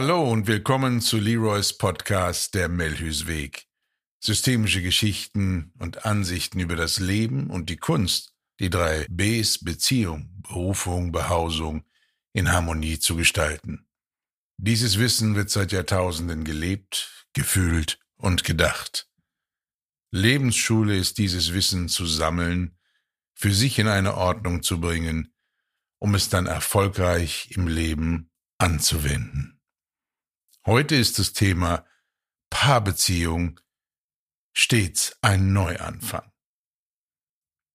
Hallo 0.00 0.30
und 0.30 0.46
willkommen 0.46 1.00
zu 1.00 1.18
Leroys 1.18 1.76
Podcast 1.76 2.54
Der 2.54 2.68
Melhüsweg. 2.68 3.66
Systemische 4.20 4.80
Geschichten 4.80 5.72
und 5.76 6.06
Ansichten 6.06 6.60
über 6.60 6.76
das 6.76 7.00
Leben 7.00 7.50
und 7.50 7.68
die 7.68 7.78
Kunst, 7.78 8.32
die 8.60 8.70
drei 8.70 9.06
Bs 9.10 9.64
Beziehung, 9.64 10.40
Berufung, 10.40 11.10
Behausung 11.10 11.82
in 12.32 12.52
Harmonie 12.52 13.00
zu 13.00 13.16
gestalten. 13.16 13.88
Dieses 14.56 15.00
Wissen 15.00 15.34
wird 15.34 15.50
seit 15.50 15.72
Jahrtausenden 15.72 16.44
gelebt, 16.44 17.26
gefühlt 17.32 17.98
und 18.18 18.44
gedacht. 18.44 19.08
Lebensschule 20.12 20.96
ist 20.96 21.18
dieses 21.18 21.54
Wissen 21.54 21.88
zu 21.88 22.06
sammeln, 22.06 22.78
für 23.34 23.52
sich 23.52 23.80
in 23.80 23.88
eine 23.88 24.14
Ordnung 24.14 24.62
zu 24.62 24.80
bringen, 24.80 25.34
um 25.98 26.14
es 26.14 26.28
dann 26.28 26.46
erfolgreich 26.46 27.50
im 27.56 27.66
Leben 27.66 28.30
anzuwenden. 28.58 29.57
Heute 30.68 30.96
ist 30.96 31.18
das 31.18 31.32
Thema 31.32 31.86
Paarbeziehung 32.50 33.58
stets 34.52 35.16
ein 35.22 35.54
Neuanfang. 35.54 36.30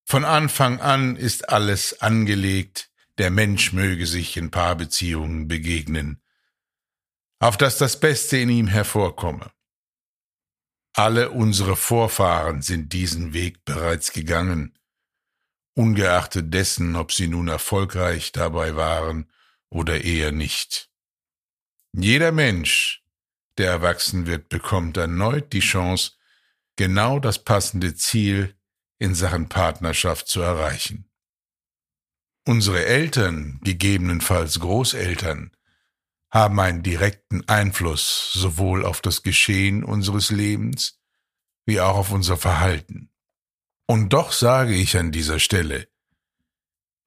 Von 0.06 0.24
Anfang 0.24 0.80
an 0.80 1.16
ist 1.16 1.50
alles 1.50 2.02
angelegt, 2.04 2.92
der 3.18 3.32
Mensch 3.32 3.74
möge 3.74 4.06
sich 4.06 4.38
in 4.38 4.52
Paarbeziehungen 4.52 5.48
begegnen, 5.48 6.22
auf 7.40 7.58
dass 7.58 7.80
das 7.80 8.00
Beste 8.00 8.38
in 8.38 8.50
ihm 8.50 8.68
hervorkomme. 8.68 9.52
Alle 10.94 11.32
unsere 11.32 11.76
Vorfahren 11.76 12.62
sind 12.62 12.94
diesen 12.94 13.34
Weg 13.34 13.66
bereits 13.66 14.12
gegangen, 14.12 14.78
ungeachtet 15.73 16.54
dessen, 16.54 16.95
ob 16.95 17.12
sie 17.12 17.28
nun 17.28 17.48
erfolgreich 17.48 18.34
dabei 18.34 18.76
waren 18.76 19.32
oder 19.72 20.04
eher 20.04 20.32
nicht. 20.32 20.92
Jeder 21.95 22.31
Mensch, 22.31 23.03
der 23.58 23.69
erwachsen 23.69 24.25
wird, 24.25 24.49
bekommt 24.49 24.97
erneut 24.97 25.53
die 25.53 25.59
Chance, 25.59 26.13
genau 26.75 27.19
das 27.19 27.44
passende 27.44 27.95
Ziel 27.95 28.55
in 28.97 29.13
Sachen 29.13 29.47
Partnerschaft 29.47 30.27
zu 30.27 30.41
erreichen. 30.41 31.09
Unsere 32.45 32.86
Eltern, 32.86 33.59
gegebenenfalls 33.64 34.59
Großeltern, 34.59 35.52
haben 36.31 36.59
einen 36.59 36.81
direkten 36.81 37.47
Einfluss 37.47 38.31
sowohl 38.33 38.86
auf 38.86 39.02
das 39.02 39.21
Geschehen 39.21 39.83
unseres 39.83 40.31
Lebens 40.31 40.99
wie 41.66 41.80
auch 41.80 41.95
auf 41.95 42.11
unser 42.11 42.38
Verhalten. 42.38 43.11
Und 43.86 44.09
doch 44.09 44.31
sage 44.31 44.73
ich 44.73 44.97
an 44.97 45.11
dieser 45.11 45.39
Stelle, 45.39 45.88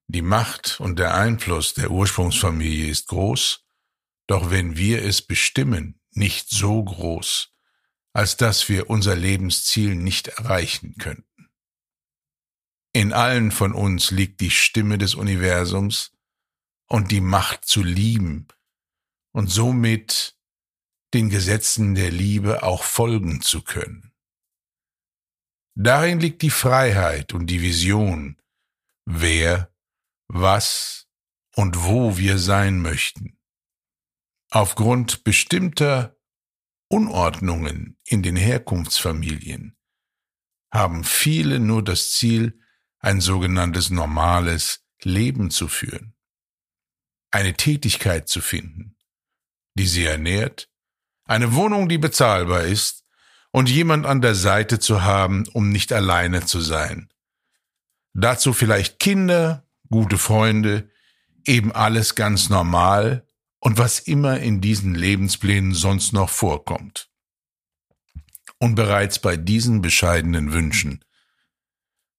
die 0.06 0.22
Macht 0.22 0.78
und 0.78 1.00
der 1.00 1.14
Einfluss 1.14 1.74
der 1.74 1.90
Ursprungsfamilie 1.90 2.88
ist 2.88 3.08
groß, 3.08 3.65
doch 4.26 4.50
wenn 4.50 4.76
wir 4.76 5.02
es 5.02 5.22
bestimmen, 5.22 6.00
nicht 6.10 6.50
so 6.50 6.82
groß, 6.82 7.52
als 8.12 8.36
dass 8.36 8.68
wir 8.68 8.88
unser 8.90 9.14
Lebensziel 9.14 9.94
nicht 9.94 10.28
erreichen 10.28 10.96
könnten. 10.98 11.50
In 12.92 13.12
allen 13.12 13.50
von 13.50 13.72
uns 13.72 14.10
liegt 14.10 14.40
die 14.40 14.50
Stimme 14.50 14.96
des 14.96 15.14
Universums 15.14 16.12
und 16.86 17.10
die 17.10 17.20
Macht 17.20 17.66
zu 17.66 17.82
lieben 17.82 18.48
und 19.32 19.48
somit 19.48 20.36
den 21.12 21.28
Gesetzen 21.28 21.94
der 21.94 22.10
Liebe 22.10 22.62
auch 22.62 22.84
folgen 22.84 23.42
zu 23.42 23.62
können. 23.62 24.12
Darin 25.74 26.20
liegt 26.20 26.40
die 26.40 26.50
Freiheit 26.50 27.34
und 27.34 27.48
die 27.48 27.60
Vision, 27.60 28.40
wer, 29.04 29.70
was 30.26 31.06
und 31.54 31.84
wo 31.84 32.16
wir 32.16 32.38
sein 32.38 32.80
möchten. 32.80 33.35
Aufgrund 34.56 35.22
bestimmter 35.22 36.16
Unordnungen 36.88 37.98
in 38.04 38.22
den 38.22 38.36
Herkunftsfamilien 38.36 39.76
haben 40.72 41.04
viele 41.04 41.60
nur 41.60 41.84
das 41.84 42.12
Ziel, 42.12 42.58
ein 42.98 43.20
sogenanntes 43.20 43.90
normales 43.90 44.82
Leben 45.02 45.50
zu 45.50 45.68
führen, 45.68 46.14
eine 47.30 47.52
Tätigkeit 47.52 48.30
zu 48.30 48.40
finden, 48.40 48.96
die 49.74 49.86
sie 49.86 50.06
ernährt, 50.06 50.70
eine 51.26 51.52
Wohnung, 51.52 51.90
die 51.90 51.98
bezahlbar 51.98 52.62
ist 52.62 53.04
und 53.52 53.68
jemand 53.68 54.06
an 54.06 54.22
der 54.22 54.34
Seite 54.34 54.78
zu 54.78 55.02
haben, 55.02 55.46
um 55.52 55.68
nicht 55.68 55.92
alleine 55.92 56.46
zu 56.46 56.62
sein. 56.62 57.12
Dazu 58.14 58.54
vielleicht 58.54 59.00
Kinder, 59.00 59.68
gute 59.90 60.16
Freunde, 60.16 60.90
eben 61.44 61.72
alles 61.72 62.14
ganz 62.14 62.48
normal 62.48 63.25
und 63.60 63.78
was 63.78 64.00
immer 64.00 64.40
in 64.40 64.60
diesen 64.60 64.94
Lebensplänen 64.94 65.74
sonst 65.74 66.12
noch 66.12 66.30
vorkommt. 66.30 67.10
Und 68.58 68.74
bereits 68.74 69.18
bei 69.18 69.36
diesen 69.36 69.82
bescheidenen 69.82 70.52
Wünschen 70.52 71.04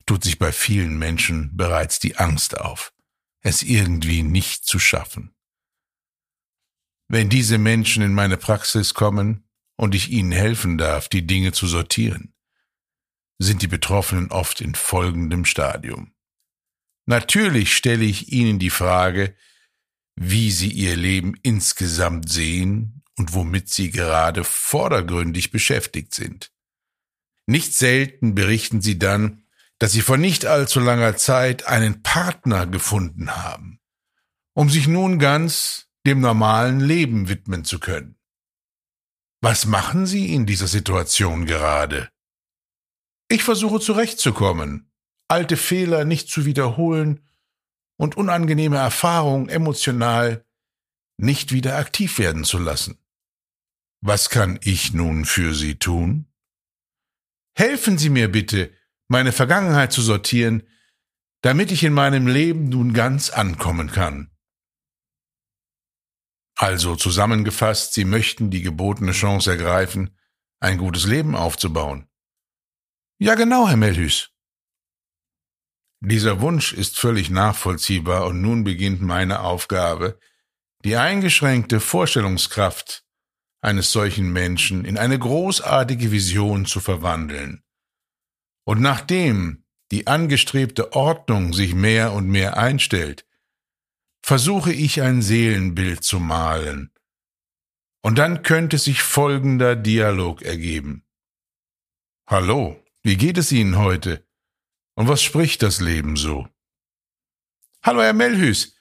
tut 0.05 0.23
sich 0.23 0.39
bei 0.39 0.51
vielen 0.51 0.97
Menschen 0.97 1.55
bereits 1.55 1.99
die 1.99 2.17
Angst 2.17 2.57
auf, 2.59 2.93
es 3.41 3.63
irgendwie 3.63 4.23
nicht 4.23 4.65
zu 4.65 4.79
schaffen. 4.79 5.35
Wenn 7.07 7.29
diese 7.29 7.57
Menschen 7.57 8.03
in 8.03 8.13
meine 8.13 8.37
Praxis 8.37 8.93
kommen 8.93 9.47
und 9.75 9.95
ich 9.95 10.09
ihnen 10.09 10.31
helfen 10.31 10.77
darf, 10.77 11.07
die 11.07 11.25
Dinge 11.25 11.53
zu 11.53 11.67
sortieren, 11.67 12.33
sind 13.39 13.61
die 13.61 13.67
Betroffenen 13.67 14.31
oft 14.31 14.61
in 14.61 14.75
folgendem 14.75 15.45
Stadium. 15.45 16.13
Natürlich 17.05 17.75
stelle 17.75 18.03
ich 18.03 18.33
ihnen 18.33 18.59
die 18.59 18.69
Frage, 18.69 19.35
wie 20.19 20.49
sie 20.51 20.71
ihr 20.71 20.95
Leben 20.95 21.35
insgesamt 21.43 22.27
sehen 22.27 23.03
und 23.17 23.33
womit 23.33 23.69
sie 23.69 23.91
gerade 23.91 24.43
vordergründig 24.43 25.51
beschäftigt 25.51 26.13
sind. 26.13 26.51
Nicht 27.45 27.75
selten 27.75 28.33
berichten 28.33 28.81
sie 28.81 28.97
dann, 28.97 29.43
dass 29.77 29.91
sie 29.91 30.01
vor 30.01 30.17
nicht 30.17 30.47
allzu 30.47 30.79
langer 30.79 31.15
Zeit 31.17 31.67
einen 31.67 32.01
Partner 32.01 32.65
gefunden 32.65 33.35
haben, 33.35 33.79
um 34.53 34.71
sich 34.71 34.87
nun 34.87 35.19
ganz 35.19 35.87
dem 36.07 36.19
normalen 36.19 36.79
Leben 36.79 37.29
widmen 37.29 37.63
zu 37.63 37.79
können. 37.79 38.15
Was 39.39 39.65
machen 39.65 40.07
Sie 40.07 40.33
in 40.33 40.47
dieser 40.47 40.67
Situation 40.67 41.45
gerade? 41.45 42.09
Ich 43.29 43.43
versuche 43.43 43.79
zurechtzukommen, 43.79 44.89
alte 45.27 45.57
Fehler 45.57 46.05
nicht 46.05 46.29
zu 46.29 46.45
wiederholen 46.45 47.26
und 47.97 48.15
unangenehme 48.15 48.77
Erfahrungen 48.77 49.49
emotional 49.49 50.45
nicht 51.17 51.51
wieder 51.51 51.77
aktiv 51.77 52.19
werden 52.19 52.43
zu 52.43 52.59
lassen. 52.59 52.97
Was 54.01 54.29
kann 54.29 54.59
ich 54.61 54.93
nun 54.93 55.25
für 55.25 55.53
Sie 55.53 55.75
tun? 55.75 56.31
Helfen 57.55 57.97
Sie 57.97 58.09
mir 58.09 58.31
bitte, 58.31 58.71
meine 59.07 59.31
Vergangenheit 59.31 59.91
zu 59.91 60.01
sortieren, 60.01 60.63
damit 61.41 61.71
ich 61.71 61.83
in 61.83 61.93
meinem 61.93 62.27
Leben 62.27 62.69
nun 62.69 62.93
ganz 62.93 63.31
ankommen 63.31 63.91
kann. 63.91 64.31
Also 66.55 66.95
zusammengefasst, 66.95 67.93
Sie 67.93 68.05
möchten 68.05 68.49
die 68.49 68.61
gebotene 68.61 69.11
Chance 69.11 69.51
ergreifen, 69.51 70.15
ein 70.59 70.77
gutes 70.77 71.05
Leben 71.05 71.35
aufzubauen. 71.35 72.07
Ja 73.19 73.35
genau, 73.35 73.67
Herr 73.67 73.77
Melhüs. 73.77 74.31
Dieser 75.99 76.41
Wunsch 76.41 76.73
ist 76.73 76.99
völlig 76.99 77.29
nachvollziehbar 77.29 78.27
und 78.27 78.41
nun 78.41 78.63
beginnt 78.63 79.01
meine 79.01 79.39
Aufgabe, 79.39 80.19
die 80.83 80.95
eingeschränkte 80.95 81.79
Vorstellungskraft 81.79 83.03
eines 83.61 83.91
solchen 83.91 84.31
Menschen 84.31 84.85
in 84.85 84.97
eine 84.97 85.17
großartige 85.17 86.11
Vision 86.11 86.65
zu 86.65 86.79
verwandeln. 86.79 87.63
Und 88.63 88.81
nachdem 88.81 89.63
die 89.91 90.05
angestrebte 90.05 90.93
Ordnung 90.93 91.53
sich 91.53 91.73
mehr 91.73 92.13
und 92.13 92.27
mehr 92.27 92.57
einstellt, 92.57 93.25
versuche 94.21 94.73
ich 94.73 95.01
ein 95.01 95.21
Seelenbild 95.21 96.03
zu 96.03 96.19
malen. 96.19 96.91
Und 98.03 98.17
dann 98.17 98.43
könnte 98.43 98.77
sich 98.77 99.01
folgender 99.01 99.75
Dialog 99.75 100.43
ergeben. 100.43 101.05
Hallo, 102.27 102.83
wie 103.01 103.17
geht 103.17 103.37
es 103.37 103.51
Ihnen 103.51 103.77
heute? 103.77 104.26
Und 104.97 105.07
was 105.07 105.21
spricht 105.21 105.61
das 105.61 105.79
Leben 105.79 106.15
so? 106.15 106.47
Hallo, 107.83 108.01
Herr 108.01 108.13
Melhüs. 108.13 108.75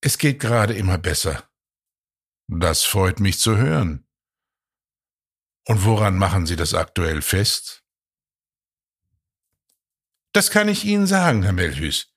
Es 0.00 0.16
geht 0.16 0.38
gerade 0.38 0.72
immer 0.72 0.98
besser. 0.98 1.50
Das 2.46 2.84
freut 2.84 3.18
mich 3.18 3.40
zu 3.40 3.56
hören. 3.56 4.06
Und 5.66 5.84
woran 5.84 6.16
machen 6.16 6.46
Sie 6.46 6.54
das 6.54 6.74
aktuell 6.74 7.22
fest? 7.22 7.82
Das 10.32 10.52
kann 10.52 10.68
ich 10.68 10.84
Ihnen 10.84 11.08
sagen, 11.08 11.42
Herr 11.42 11.52
Melhüs. 11.52 12.14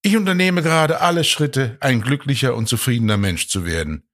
Ich 0.00 0.16
unternehme 0.16 0.62
gerade 0.62 1.02
alle 1.02 1.24
Schritte, 1.24 1.76
ein 1.82 2.00
glücklicher 2.00 2.54
und 2.54 2.66
zufriedener 2.66 3.18
Mensch 3.18 3.48
zu 3.48 3.66
werden. 3.66 4.08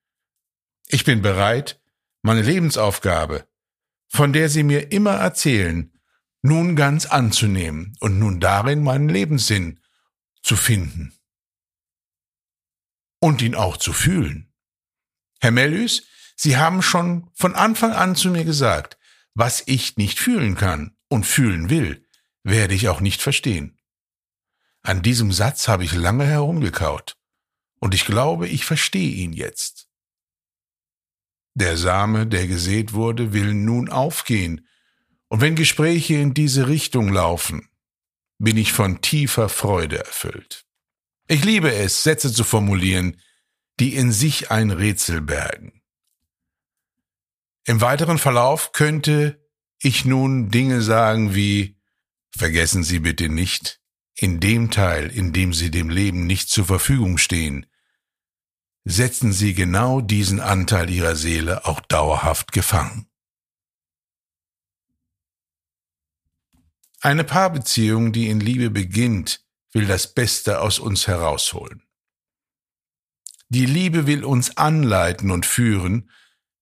Ich 0.88 1.04
bin 1.04 1.22
bereit, 1.22 1.80
meine 2.22 2.42
Lebensaufgabe, 2.42 3.46
von 4.08 4.32
der 4.32 4.48
Sie 4.48 4.64
mir 4.64 4.90
immer 4.90 5.14
erzählen, 5.14 5.97
nun 6.42 6.76
ganz 6.76 7.06
anzunehmen 7.06 7.96
und 8.00 8.18
nun 8.18 8.40
darin 8.40 8.82
meinen 8.82 9.08
Lebenssinn 9.08 9.80
zu 10.42 10.56
finden. 10.56 11.12
Und 13.20 13.42
ihn 13.42 13.54
auch 13.54 13.76
zu 13.76 13.92
fühlen. 13.92 14.52
Herr 15.40 15.50
Mellüs, 15.50 16.06
Sie 16.36 16.56
haben 16.56 16.82
schon 16.82 17.28
von 17.34 17.56
Anfang 17.56 17.92
an 17.92 18.14
zu 18.14 18.30
mir 18.30 18.44
gesagt, 18.44 18.96
was 19.34 19.64
ich 19.66 19.96
nicht 19.96 20.20
fühlen 20.20 20.54
kann 20.54 20.96
und 21.08 21.24
fühlen 21.24 21.68
will, 21.68 22.06
werde 22.44 22.74
ich 22.74 22.88
auch 22.88 23.00
nicht 23.00 23.20
verstehen. 23.20 23.76
An 24.82 25.02
diesem 25.02 25.32
Satz 25.32 25.66
habe 25.66 25.84
ich 25.84 25.92
lange 25.94 26.24
herumgekaut, 26.24 27.16
und 27.80 27.92
ich 27.92 28.04
glaube, 28.06 28.48
ich 28.48 28.64
verstehe 28.64 29.10
ihn 29.10 29.32
jetzt. 29.32 29.88
Der 31.54 31.76
Same, 31.76 32.28
der 32.28 32.46
gesät 32.46 32.92
wurde, 32.92 33.32
will 33.32 33.52
nun 33.52 33.88
aufgehen, 33.88 34.67
und 35.28 35.40
wenn 35.40 35.54
Gespräche 35.56 36.14
in 36.14 36.34
diese 36.34 36.68
Richtung 36.68 37.12
laufen, 37.12 37.68
bin 38.38 38.56
ich 38.56 38.72
von 38.72 39.00
tiefer 39.00 39.48
Freude 39.48 39.98
erfüllt. 39.98 40.64
Ich 41.26 41.44
liebe 41.44 41.74
es, 41.74 42.02
Sätze 42.02 42.32
zu 42.32 42.44
formulieren, 42.44 43.20
die 43.80 43.94
in 43.94 44.12
sich 44.12 44.50
ein 44.50 44.70
Rätsel 44.70 45.20
bergen. 45.20 45.82
Im 47.64 47.80
weiteren 47.80 48.18
Verlauf 48.18 48.72
könnte 48.72 49.46
ich 49.80 50.04
nun 50.04 50.50
Dinge 50.50 50.82
sagen 50.82 51.34
wie 51.34 51.76
Vergessen 52.36 52.84
Sie 52.84 53.00
bitte 53.00 53.28
nicht, 53.28 53.80
in 54.14 54.38
dem 54.38 54.70
Teil, 54.70 55.10
in 55.10 55.32
dem 55.32 55.52
Sie 55.52 55.70
dem 55.70 55.88
Leben 55.88 56.26
nicht 56.26 56.50
zur 56.50 56.66
Verfügung 56.66 57.18
stehen, 57.18 57.66
setzen 58.84 59.32
Sie 59.32 59.54
genau 59.54 60.00
diesen 60.00 60.40
Anteil 60.40 60.88
Ihrer 60.90 61.16
Seele 61.16 61.66
auch 61.66 61.80
dauerhaft 61.80 62.52
gefangen. 62.52 63.07
Eine 67.00 67.24
Paarbeziehung, 67.24 68.12
die 68.12 68.28
in 68.28 68.40
Liebe 68.40 68.70
beginnt, 68.70 69.44
will 69.72 69.86
das 69.86 70.14
Beste 70.14 70.60
aus 70.60 70.78
uns 70.78 71.06
herausholen. 71.06 71.82
Die 73.48 73.66
Liebe 73.66 74.06
will 74.06 74.24
uns 74.24 74.56
anleiten 74.56 75.30
und 75.30 75.46
führen, 75.46 76.10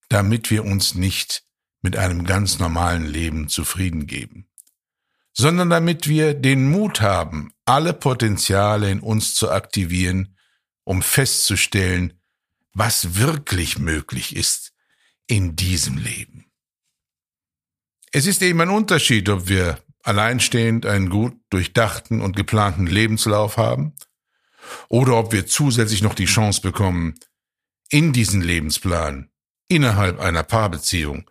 damit 0.09 0.51
wir 0.51 0.65
uns 0.65 0.95
nicht 0.95 1.45
mit 1.83 1.97
einem 1.97 2.25
ganz 2.25 2.59
normalen 2.59 3.07
Leben 3.07 3.49
zufrieden 3.49 4.07
geben, 4.07 4.49
sondern 5.33 5.71
damit 5.71 6.07
wir 6.07 6.35
den 6.35 6.71
Mut 6.71 7.01
haben, 7.01 7.53
alle 7.65 7.93
Potenziale 7.93 8.91
in 8.91 9.01
uns 9.01 9.35
zu 9.35 9.51
aktivieren, 9.51 10.37
um 10.85 11.03
festzustellen, 11.03 12.21
was 12.73 13.17
wirklich 13.17 13.79
möglich 13.79 14.37
ist 14.37 14.75
in 15.27 15.57
diesem 15.57 15.97
Leben. 15.97 16.47
Es 18.13 18.27
ist 18.27 18.43
eben 18.43 18.61
ein 18.61 18.71
Unterschied, 18.71 19.29
ob 19.29 19.49
wir 19.49 19.83
alleinstehend 20.07 20.87
einen 20.87 21.11
gut 21.11 21.37
durchdachten 21.51 22.21
und 22.21 22.37
geplanten 22.37 22.87
Lebenslauf 22.87 23.57
haben 23.57 23.95
oder 24.89 25.17
ob 25.17 25.33
wir 25.33 25.47
zusätzlich 25.47 26.03
noch 26.03 26.15
die 26.15 26.27
Chance 26.27 26.61
bekommen, 26.61 27.15
in 27.91 28.13
diesen 28.13 28.41
Lebensplan 28.41 29.31
innerhalb 29.69 30.21
einer 30.21 30.43
Paarbeziehung 30.43 31.31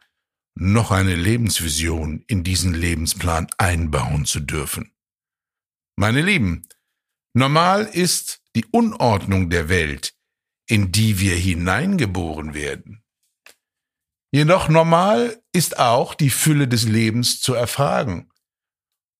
noch 0.55 0.91
eine 0.91 1.15
Lebensvision 1.15 2.23
in 2.27 2.43
diesen 2.43 2.73
Lebensplan 2.73 3.47
einbauen 3.57 4.25
zu 4.25 4.39
dürfen. 4.39 4.91
Meine 5.97 6.21
Lieben, 6.21 6.67
normal 7.33 7.85
ist 7.85 8.41
die 8.55 8.65
Unordnung 8.65 9.49
der 9.49 9.67
Welt, 9.69 10.13
in 10.67 10.91
die 10.91 11.19
wir 11.19 11.35
hineingeboren 11.35 12.53
werden. 12.53 13.03
Jedoch 14.31 14.67
normal 14.67 15.41
ist 15.53 15.79
auch 15.79 16.13
die 16.13 16.29
Fülle 16.29 16.67
des 16.67 16.83
Lebens 16.83 17.41
zu 17.41 17.53
erfragen 17.53 18.29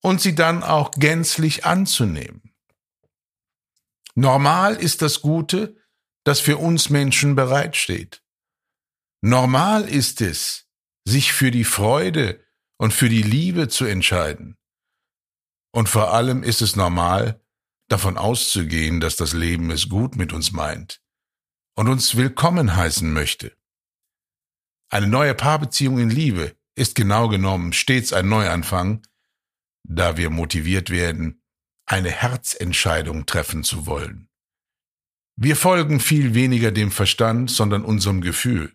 und 0.02 0.20
sie 0.20 0.34
dann 0.34 0.62
auch 0.62 0.92
gänzlich 0.92 1.64
anzunehmen. 1.64 2.54
Normal 4.14 4.76
ist 4.76 5.02
das 5.02 5.20
Gute, 5.20 5.76
das 6.24 6.40
für 6.40 6.56
uns 6.56 6.90
Menschen 6.90 7.34
bereitsteht. 7.34 8.22
Normal 9.20 9.88
ist 9.88 10.20
es, 10.20 10.66
sich 11.04 11.32
für 11.32 11.50
die 11.50 11.64
Freude 11.64 12.44
und 12.78 12.92
für 12.92 13.08
die 13.08 13.22
Liebe 13.22 13.68
zu 13.68 13.84
entscheiden. 13.84 14.56
Und 15.72 15.88
vor 15.88 16.12
allem 16.12 16.42
ist 16.42 16.62
es 16.62 16.76
normal, 16.76 17.40
davon 17.88 18.16
auszugehen, 18.16 19.00
dass 19.00 19.16
das 19.16 19.32
Leben 19.32 19.70
es 19.70 19.88
gut 19.88 20.16
mit 20.16 20.32
uns 20.32 20.52
meint 20.52 21.00
und 21.76 21.88
uns 21.88 22.16
willkommen 22.16 22.74
heißen 22.74 23.12
möchte. 23.12 23.56
Eine 24.88 25.06
neue 25.06 25.34
Paarbeziehung 25.34 25.98
in 25.98 26.10
Liebe 26.10 26.56
ist 26.74 26.94
genau 26.94 27.28
genommen 27.28 27.72
stets 27.72 28.12
ein 28.12 28.28
Neuanfang, 28.28 29.06
da 29.88 30.16
wir 30.16 30.30
motiviert 30.30 30.90
werden, 30.90 31.42
eine 31.86 32.10
Herzentscheidung 32.10 33.26
treffen 33.26 33.62
zu 33.62 33.86
wollen. 33.86 34.28
Wir 35.36 35.54
folgen 35.54 36.00
viel 36.00 36.34
weniger 36.34 36.72
dem 36.72 36.90
Verstand, 36.90 37.50
sondern 37.50 37.84
unserem 37.84 38.20
Gefühl. 38.20 38.72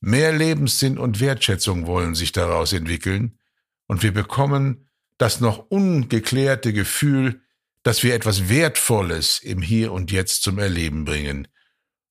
Mehr 0.00 0.32
Lebenssinn 0.32 0.98
und 0.98 1.20
Wertschätzung 1.20 1.86
wollen 1.86 2.14
sich 2.14 2.32
daraus 2.32 2.72
entwickeln, 2.72 3.38
und 3.86 4.02
wir 4.02 4.12
bekommen 4.12 4.88
das 5.18 5.40
noch 5.40 5.58
ungeklärte 5.68 6.72
Gefühl, 6.72 7.42
dass 7.82 8.02
wir 8.02 8.14
etwas 8.14 8.48
Wertvolles 8.48 9.40
im 9.40 9.62
Hier 9.62 9.92
und 9.92 10.12
Jetzt 10.12 10.42
zum 10.42 10.58
Erleben 10.58 11.04
bringen 11.04 11.48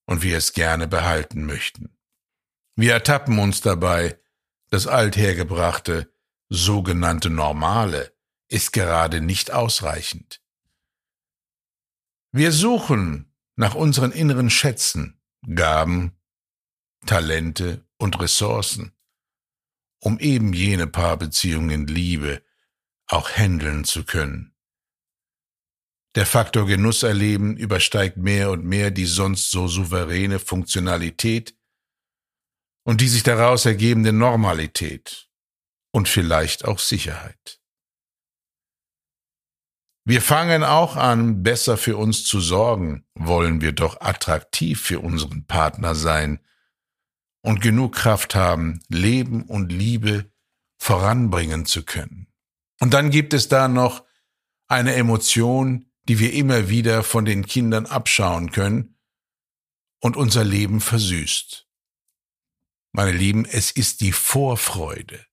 und 0.04 0.22
wir 0.22 0.36
es 0.36 0.52
gerne 0.52 0.88
behalten 0.88 1.46
möchten. 1.46 1.96
Wir 2.76 2.92
ertappen 2.92 3.38
uns 3.38 3.60
dabei, 3.60 4.18
das 4.68 4.86
althergebrachte, 4.86 6.12
sogenannte 6.48 7.30
Normale 7.30 8.12
ist 8.50 8.72
gerade 8.72 9.20
nicht 9.20 9.52
ausreichend. 9.52 10.42
Wir 12.32 12.52
suchen 12.52 13.32
nach 13.56 13.74
unseren 13.74 14.12
inneren 14.12 14.50
Schätzen, 14.50 15.20
Gaben, 15.54 16.16
Talente 17.06 17.86
und 17.98 18.20
Ressourcen, 18.20 18.92
um 20.00 20.18
eben 20.18 20.52
jene 20.52 20.86
Paarbeziehungen 20.86 21.86
Liebe 21.86 22.42
auch 23.06 23.30
handeln 23.30 23.84
zu 23.84 24.04
können. 24.04 24.54
Der 26.16 26.26
Faktor 26.26 26.66
Genuss 26.66 27.04
erleben 27.04 27.56
übersteigt 27.56 28.16
mehr 28.16 28.50
und 28.50 28.64
mehr 28.64 28.90
die 28.90 29.06
sonst 29.06 29.50
so 29.50 29.68
souveräne 29.68 30.40
Funktionalität 30.40 31.56
und 32.84 33.00
die 33.00 33.08
sich 33.08 33.22
daraus 33.22 33.64
ergebende 33.64 34.12
Normalität 34.12 35.30
und 35.92 36.08
vielleicht 36.08 36.64
auch 36.64 36.80
Sicherheit. 36.80 37.59
Wir 40.04 40.22
fangen 40.22 40.64
auch 40.64 40.96
an, 40.96 41.42
besser 41.42 41.76
für 41.76 41.96
uns 41.96 42.24
zu 42.24 42.40
sorgen, 42.40 43.04
wollen 43.14 43.60
wir 43.60 43.72
doch 43.72 44.00
attraktiv 44.00 44.80
für 44.80 45.00
unseren 45.00 45.46
Partner 45.46 45.94
sein 45.94 46.40
und 47.42 47.60
genug 47.60 47.94
Kraft 47.94 48.34
haben, 48.34 48.80
Leben 48.88 49.42
und 49.42 49.70
Liebe 49.70 50.30
voranbringen 50.78 51.66
zu 51.66 51.84
können. 51.84 52.28
Und 52.80 52.94
dann 52.94 53.10
gibt 53.10 53.34
es 53.34 53.48
da 53.48 53.68
noch 53.68 54.04
eine 54.68 54.94
Emotion, 54.94 55.90
die 56.08 56.18
wir 56.18 56.32
immer 56.32 56.68
wieder 56.68 57.02
von 57.02 57.24
den 57.24 57.46
Kindern 57.46 57.86
abschauen 57.86 58.50
können 58.52 58.98
und 60.00 60.16
unser 60.16 60.44
Leben 60.44 60.80
versüßt. 60.80 61.68
Meine 62.92 63.12
Lieben, 63.12 63.44
es 63.44 63.70
ist 63.70 64.00
die 64.00 64.12
Vorfreude. 64.12 65.24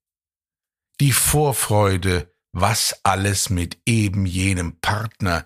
Die 1.00 1.12
Vorfreude, 1.12 2.36
was 2.52 3.00
alles 3.04 3.50
mit 3.50 3.78
eben 3.86 4.26
jenem 4.26 4.80
Partner 4.80 5.46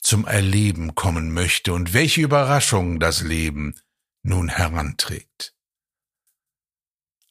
zum 0.00 0.26
Erleben 0.26 0.94
kommen 0.94 1.32
möchte 1.32 1.72
und 1.72 1.94
welche 1.94 2.20
Überraschungen 2.22 2.98
das 2.98 3.22
Leben 3.22 3.74
nun 4.22 4.48
heranträgt. 4.48 5.54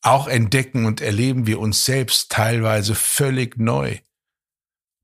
Auch 0.02 0.28
entdecken 0.28 0.86
und 0.86 1.02
erleben 1.02 1.46
wir 1.46 1.60
uns 1.60 1.86
selbst 1.86 2.32
teilweise 2.32 2.96
völlig 2.96 3.58
neu, 3.58 4.00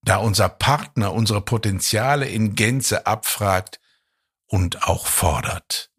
da 0.01 0.17
unser 0.17 0.49
Partner 0.49 1.13
unsere 1.13 1.41
Potenziale 1.41 2.27
in 2.27 2.55
Gänze 2.55 3.05
abfragt 3.05 3.79
und 4.47 4.87
auch 4.87 5.05
fordert. 5.05 5.91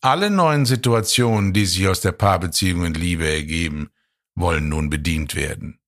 Alle 0.00 0.30
neuen 0.30 0.66
Situationen, 0.66 1.52
die 1.52 1.66
sich 1.66 1.86
aus 1.88 2.00
der 2.00 2.12
Paarbeziehung 2.12 2.84
in 2.84 2.94
Liebe 2.94 3.28
ergeben, 3.28 3.90
wollen 4.34 4.68
nun 4.68 4.90
bedient 4.90 5.34
werden. 5.34 5.80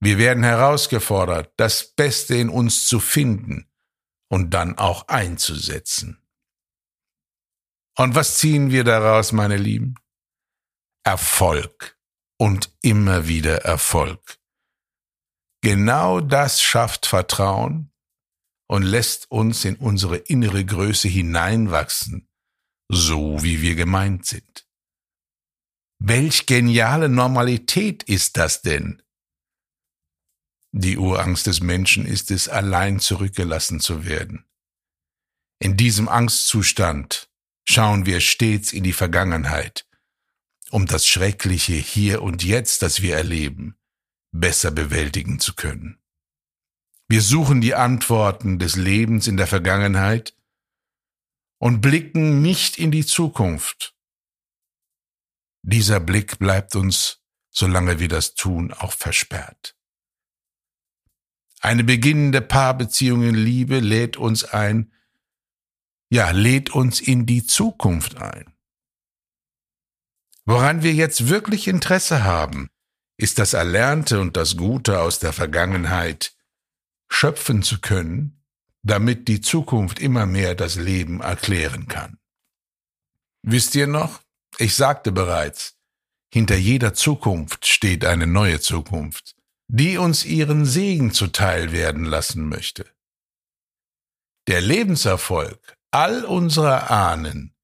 Wir 0.00 0.16
werden 0.16 0.42
herausgefordert, 0.42 1.52
das 1.56 1.92
Beste 1.92 2.34
in 2.34 2.48
uns 2.48 2.86
zu 2.86 3.00
finden 3.00 3.70
und 4.30 4.54
dann 4.54 4.78
auch 4.78 5.08
einzusetzen. 5.08 6.22
Und 7.98 8.14
was 8.14 8.38
ziehen 8.38 8.70
wir 8.70 8.84
daraus, 8.84 9.32
meine 9.32 9.58
Lieben? 9.58 9.94
Erfolg 11.04 11.98
und 12.38 12.72
immer 12.80 13.28
wieder 13.28 13.58
Erfolg. 13.64 14.38
Genau 15.62 16.20
das 16.20 16.62
schafft 16.62 17.04
Vertrauen 17.04 17.92
und 18.66 18.82
lässt 18.82 19.30
uns 19.30 19.66
in 19.66 19.76
unsere 19.76 20.16
innere 20.16 20.64
Größe 20.64 21.08
hineinwachsen, 21.08 22.30
so 22.88 23.42
wie 23.42 23.60
wir 23.60 23.74
gemeint 23.74 24.24
sind. 24.24 24.66
Welch 25.98 26.46
geniale 26.46 27.10
Normalität 27.10 28.02
ist 28.04 28.38
das 28.38 28.62
denn? 28.62 29.02
Die 30.72 30.98
Urangst 30.98 31.46
des 31.46 31.60
Menschen 31.60 32.06
ist 32.06 32.30
es, 32.30 32.48
allein 32.48 33.00
zurückgelassen 33.00 33.80
zu 33.80 34.04
werden. 34.04 34.44
In 35.58 35.76
diesem 35.76 36.08
Angstzustand 36.08 37.28
schauen 37.68 38.06
wir 38.06 38.20
stets 38.20 38.72
in 38.72 38.84
die 38.84 38.92
Vergangenheit, 38.92 39.86
um 40.70 40.86
das 40.86 41.06
Schreckliche 41.06 41.74
hier 41.74 42.22
und 42.22 42.44
jetzt, 42.44 42.82
das 42.82 43.02
wir 43.02 43.16
erleben, 43.16 43.76
besser 44.32 44.70
bewältigen 44.70 45.40
zu 45.40 45.54
können. 45.54 45.98
Wir 47.08 47.22
suchen 47.22 47.60
die 47.60 47.74
Antworten 47.74 48.60
des 48.60 48.76
Lebens 48.76 49.26
in 49.26 49.36
der 49.36 49.48
Vergangenheit 49.48 50.36
und 51.58 51.80
blicken 51.80 52.40
nicht 52.40 52.78
in 52.78 52.92
die 52.92 53.04
Zukunft. 53.04 53.96
Dieser 55.62 55.98
Blick 55.98 56.38
bleibt 56.38 56.76
uns, 56.76 57.20
solange 57.50 57.98
wir 57.98 58.08
das 58.08 58.34
tun, 58.34 58.72
auch 58.72 58.92
versperrt. 58.92 59.76
Eine 61.60 61.84
beginnende 61.84 62.40
Paarbeziehung 62.40 63.22
in 63.22 63.34
Liebe 63.34 63.80
lädt 63.80 64.16
uns 64.16 64.44
ein, 64.44 64.92
ja, 66.10 66.30
lädt 66.30 66.70
uns 66.70 67.00
in 67.00 67.26
die 67.26 67.44
Zukunft 67.46 68.16
ein. 68.16 68.54
Woran 70.46 70.82
wir 70.82 70.94
jetzt 70.94 71.28
wirklich 71.28 71.68
Interesse 71.68 72.24
haben, 72.24 72.70
ist 73.18 73.38
das 73.38 73.52
Erlernte 73.52 74.20
und 74.20 74.36
das 74.36 74.56
Gute 74.56 75.00
aus 75.00 75.18
der 75.18 75.34
Vergangenheit 75.34 76.34
schöpfen 77.10 77.62
zu 77.62 77.80
können, 77.80 78.42
damit 78.82 79.28
die 79.28 79.42
Zukunft 79.42 79.98
immer 79.98 80.24
mehr 80.24 80.54
das 80.54 80.76
Leben 80.76 81.20
erklären 81.20 81.86
kann. 81.86 82.18
Wisst 83.42 83.74
ihr 83.74 83.86
noch? 83.86 84.22
Ich 84.58 84.74
sagte 84.74 85.12
bereits, 85.12 85.76
hinter 86.32 86.56
jeder 86.56 86.94
Zukunft 86.94 87.66
steht 87.66 88.04
eine 88.04 88.26
neue 88.26 88.60
Zukunft, 88.60 89.36
die 89.72 89.98
uns 89.98 90.24
ihren 90.24 90.66
Segen 90.66 91.12
zuteil 91.12 91.70
werden 91.70 92.04
lassen 92.04 92.48
möchte. 92.48 92.86
Der 94.48 94.60
Lebenserfolg 94.60 95.78
all 95.92 96.24
unserer 96.24 96.90
Ahnen 96.90 97.54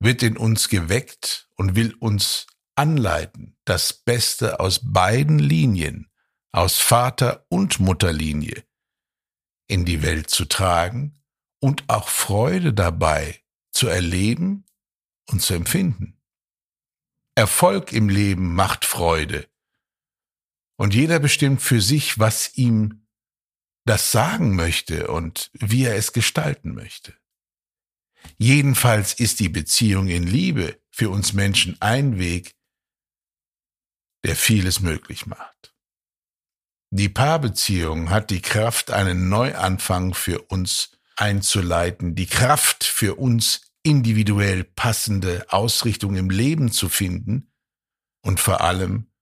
wird 0.00 0.22
in 0.22 0.38
uns 0.38 0.70
geweckt 0.70 1.50
und 1.54 1.76
will 1.76 1.92
uns 1.94 2.46
anleiten, 2.74 3.58
das 3.66 3.92
Beste 3.92 4.60
aus 4.60 4.80
beiden 4.82 5.38
Linien, 5.38 6.10
aus 6.52 6.78
Vater- 6.78 7.44
und 7.50 7.80
Mutterlinie, 7.80 8.64
in 9.68 9.84
die 9.84 10.02
Welt 10.02 10.30
zu 10.30 10.46
tragen 10.46 11.22
und 11.60 11.84
auch 11.88 12.08
Freude 12.08 12.72
dabei 12.72 13.42
zu 13.72 13.88
erleben 13.88 14.64
und 15.28 15.42
zu 15.42 15.52
empfinden. 15.52 16.18
Erfolg 17.34 17.92
im 17.92 18.08
Leben 18.08 18.54
macht 18.54 18.86
Freude. 18.86 19.46
Und 20.76 20.94
jeder 20.94 21.18
bestimmt 21.18 21.62
für 21.62 21.80
sich, 21.80 22.18
was 22.18 22.56
ihm 22.56 23.06
das 23.86 24.12
sagen 24.12 24.56
möchte 24.56 25.08
und 25.08 25.50
wie 25.54 25.84
er 25.84 25.96
es 25.96 26.12
gestalten 26.12 26.74
möchte. 26.74 27.14
Jedenfalls 28.36 29.14
ist 29.14 29.40
die 29.40 29.48
Beziehung 29.48 30.08
in 30.08 30.24
Liebe 30.24 30.80
für 30.90 31.10
uns 31.10 31.32
Menschen 31.32 31.80
ein 31.80 32.18
Weg, 32.18 32.56
der 34.24 34.34
vieles 34.34 34.80
möglich 34.80 35.26
macht. 35.26 35.74
Die 36.90 37.08
Paarbeziehung 37.08 38.10
hat 38.10 38.30
die 38.30 38.42
Kraft, 38.42 38.90
einen 38.90 39.28
Neuanfang 39.28 40.14
für 40.14 40.42
uns 40.42 40.98
einzuleiten, 41.16 42.14
die 42.14 42.26
Kraft 42.26 42.84
für 42.84 43.14
uns 43.16 43.72
individuell 43.82 44.64
passende 44.64 45.46
Ausrichtung 45.50 46.16
im 46.16 46.30
Leben 46.30 46.72
zu 46.72 46.88
finden 46.88 47.52
und 48.22 48.40
vor 48.40 48.60
allem 48.60 49.12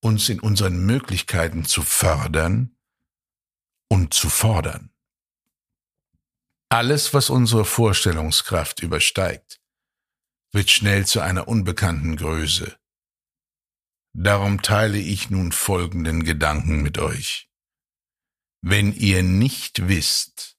uns 0.00 0.28
in 0.28 0.40
unseren 0.40 0.84
Möglichkeiten 0.84 1.64
zu 1.64 1.82
fördern 1.82 2.76
und 3.88 4.14
zu 4.14 4.28
fordern. 4.28 4.90
Alles, 6.68 7.14
was 7.14 7.30
unsere 7.30 7.64
Vorstellungskraft 7.64 8.82
übersteigt, 8.82 9.60
wird 10.52 10.70
schnell 10.70 11.06
zu 11.06 11.20
einer 11.20 11.48
unbekannten 11.48 12.16
Größe. 12.16 12.76
Darum 14.14 14.62
teile 14.62 14.98
ich 14.98 15.30
nun 15.30 15.52
folgenden 15.52 16.24
Gedanken 16.24 16.82
mit 16.82 16.98
euch. 16.98 17.50
Wenn 18.62 18.92
ihr 18.92 19.22
nicht 19.22 19.88
wisst, 19.88 20.56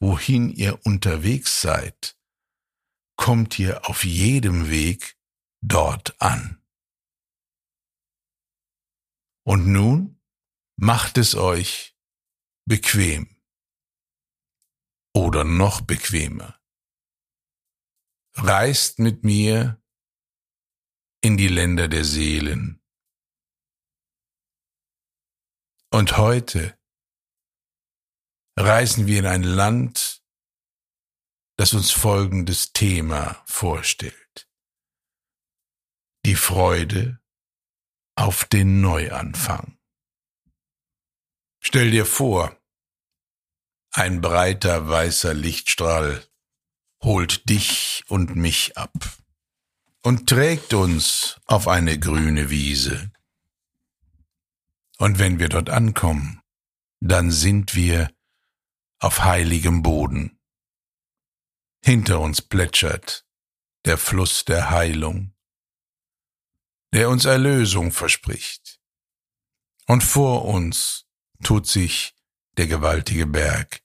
wohin 0.00 0.50
ihr 0.50 0.84
unterwegs 0.84 1.60
seid, 1.60 2.16
kommt 3.16 3.58
ihr 3.58 3.88
auf 3.88 4.04
jedem 4.04 4.68
Weg 4.70 5.16
dort 5.62 6.20
an. 6.20 6.63
Und 9.44 9.66
nun 9.66 10.20
macht 10.76 11.18
es 11.18 11.34
euch 11.34 11.96
bequem 12.66 13.40
oder 15.14 15.44
noch 15.44 15.80
bequemer. 15.82 16.60
Reist 18.36 18.98
mit 18.98 19.22
mir 19.22 19.80
in 21.22 21.36
die 21.36 21.48
Länder 21.48 21.88
der 21.88 22.04
Seelen. 22.04 22.82
Und 25.90 26.16
heute 26.16 26.76
reisen 28.58 29.06
wir 29.06 29.20
in 29.20 29.26
ein 29.26 29.42
Land, 29.42 30.22
das 31.56 31.72
uns 31.72 31.92
folgendes 31.92 32.72
Thema 32.72 33.42
vorstellt. 33.46 34.48
Die 36.26 36.34
Freude 36.34 37.23
auf 38.14 38.44
den 38.44 38.80
Neuanfang. 38.80 39.76
Stell 41.60 41.90
dir 41.90 42.06
vor, 42.06 42.56
ein 43.90 44.20
breiter 44.20 44.88
weißer 44.88 45.34
Lichtstrahl 45.34 46.24
holt 47.02 47.48
dich 47.48 48.04
und 48.08 48.34
mich 48.36 48.76
ab 48.76 48.92
und 50.02 50.28
trägt 50.28 50.74
uns 50.74 51.40
auf 51.46 51.68
eine 51.68 51.98
grüne 51.98 52.50
Wiese. 52.50 53.10
Und 54.98 55.18
wenn 55.18 55.38
wir 55.38 55.48
dort 55.48 55.70
ankommen, 55.70 56.40
dann 57.00 57.30
sind 57.30 57.74
wir 57.74 58.10
auf 58.98 59.24
heiligem 59.24 59.82
Boden. 59.82 60.38
Hinter 61.82 62.20
uns 62.20 62.40
plätschert 62.40 63.26
der 63.84 63.98
Fluss 63.98 64.46
der 64.46 64.70
Heilung, 64.70 65.33
der 66.94 67.10
uns 67.10 67.24
Erlösung 67.24 67.90
verspricht. 67.90 68.80
Und 69.86 70.04
vor 70.04 70.44
uns 70.44 71.06
tut 71.42 71.66
sich 71.66 72.14
der 72.56 72.68
gewaltige 72.68 73.26
Berg 73.26 73.82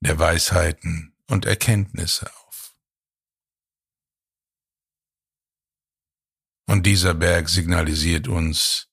der 0.00 0.18
Weisheiten 0.18 1.14
und 1.28 1.46
Erkenntnisse 1.46 2.26
auf. 2.34 2.74
Und 6.66 6.86
dieser 6.86 7.14
Berg 7.14 7.48
signalisiert 7.48 8.26
uns, 8.26 8.88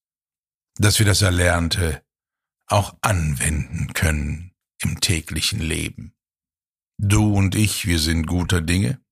dass 0.76 1.00
wir 1.00 1.08
das 1.08 1.24
Erlernte 1.24 2.06
auch 2.68 2.96
anwenden 3.02 3.92
können 3.94 4.54
im 4.84 5.02
täglichen 5.02 5.60
Leben. 5.60 6.16
Du 7.00 7.34
und 7.34 7.56
ich, 7.56 7.88
wir 7.88 7.98
sind 7.98 8.28
guter 8.28 8.62
Dinge. 8.62 9.04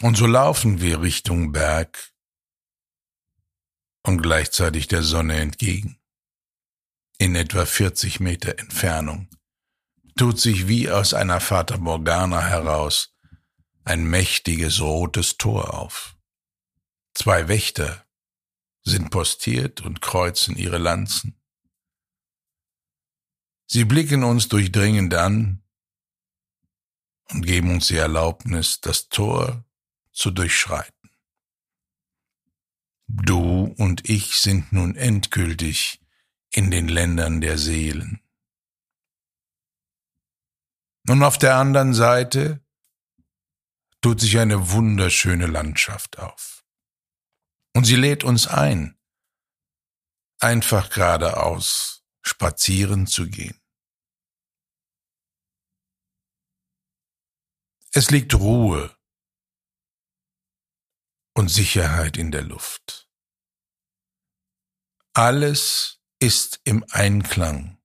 Und 0.00 0.16
so 0.16 0.26
laufen 0.26 0.80
wir 0.80 1.02
Richtung 1.02 1.52
Berg 1.52 2.15
und 4.06 4.22
gleichzeitig 4.22 4.86
der 4.86 5.02
Sonne 5.02 5.40
entgegen. 5.40 5.98
In 7.18 7.34
etwa 7.34 7.66
40 7.66 8.20
Meter 8.20 8.58
Entfernung 8.58 9.28
tut 10.16 10.38
sich 10.40 10.68
wie 10.68 10.90
aus 10.90 11.12
einer 11.12 11.40
Fata 11.40 11.76
Morgana 11.76 12.40
heraus 12.40 13.14
ein 13.84 14.04
mächtiges 14.04 14.80
rotes 14.80 15.36
Tor 15.38 15.74
auf. 15.74 16.16
Zwei 17.14 17.48
Wächter 17.48 18.06
sind 18.84 19.10
postiert 19.10 19.80
und 19.80 20.00
kreuzen 20.00 20.56
ihre 20.56 20.78
Lanzen. 20.78 21.40
Sie 23.66 23.84
blicken 23.84 24.22
uns 24.22 24.48
durchdringend 24.48 25.14
an 25.14 25.62
und 27.30 27.44
geben 27.44 27.72
uns 27.72 27.88
die 27.88 27.96
Erlaubnis, 27.96 28.80
das 28.80 29.08
Tor 29.08 29.64
zu 30.12 30.30
durchschreiten. 30.30 30.95
Du 33.08 33.74
und 33.78 34.08
ich 34.08 34.38
sind 34.38 34.72
nun 34.72 34.96
endgültig 34.96 36.00
in 36.50 36.70
den 36.70 36.88
Ländern 36.88 37.40
der 37.40 37.58
Seelen. 37.58 38.20
Und 41.08 41.22
auf 41.22 41.38
der 41.38 41.56
anderen 41.56 41.94
Seite 41.94 42.64
tut 44.00 44.20
sich 44.20 44.38
eine 44.38 44.70
wunderschöne 44.70 45.46
Landschaft 45.46 46.18
auf. 46.18 46.64
Und 47.74 47.84
sie 47.84 47.96
lädt 47.96 48.24
uns 48.24 48.46
ein, 48.46 48.98
einfach 50.40 50.90
geradeaus 50.90 52.04
spazieren 52.22 53.06
zu 53.06 53.28
gehen. 53.28 53.60
Es 57.92 58.10
liegt 58.10 58.34
Ruhe 58.34 58.95
und 61.36 61.48
Sicherheit 61.48 62.16
in 62.16 62.30
der 62.30 62.42
Luft. 62.42 63.08
Alles 65.12 66.00
ist 66.18 66.60
im 66.64 66.84
Einklang 66.90 67.78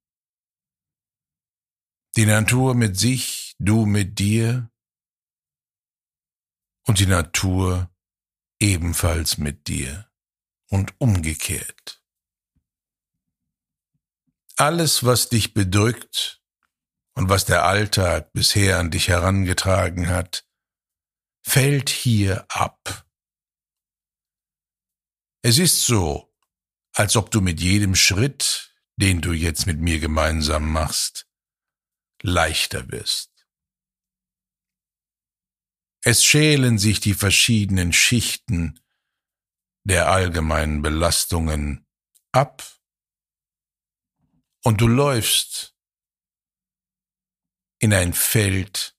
die 2.16 2.26
Natur 2.26 2.76
mit 2.76 2.98
sich, 2.98 3.56
du 3.60 3.86
mit 3.86 4.20
dir, 4.20 4.70
und 6.88 7.00
die 7.00 7.06
Natur 7.06 7.90
ebenfalls 8.60 9.38
mit 9.38 9.68
dir 9.68 10.10
und 10.70 10.94
umgekehrt. 11.00 12.04
Alles, 14.58 15.04
was 15.04 15.30
dich 15.30 15.54
bedrückt 15.54 16.42
und 17.14 17.30
was 17.30 17.46
der 17.46 17.66
Alltag 17.66 18.34
bisher 18.34 18.80
an 18.80 18.92
dich 18.92 19.08
herangetragen 19.08 20.10
hat, 20.10 20.46
fällt 21.44 21.90
hier 21.90 22.46
ab. 22.50 23.08
Es 25.44 25.58
ist 25.58 25.86
so, 25.86 26.32
als 26.94 27.16
ob 27.16 27.32
du 27.32 27.42
mit 27.42 27.60
jedem 27.60 27.96
Schritt, 27.96 28.76
den 28.98 29.22
du 29.22 29.32
jetzt 29.32 29.66
mit 29.66 29.80
mir 29.80 30.00
gemeinsam 30.00 30.72
machst, 30.72 31.28
leichter 32.22 32.92
wirst. 32.92 33.48
Es 36.04 36.24
schälen 36.24 36.78
sich 36.78 37.00
die 37.00 37.16
verschiedenen 37.16 37.94
Schichten 37.94 38.80
der 39.84 40.10
allgemeinen 40.10 40.84
Belastungen 40.84 41.88
ab 42.32 42.64
und 44.64 44.82
du 44.82 44.88
läufst 44.88 45.76
in 47.80 47.94
ein 47.94 48.14
Feld 48.14 48.96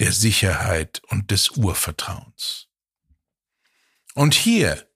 der 0.00 0.12
Sicherheit 0.12 1.02
und 1.04 1.30
des 1.30 1.50
Urvertrauens. 1.50 2.65
Und 4.16 4.32
hier 4.32 4.90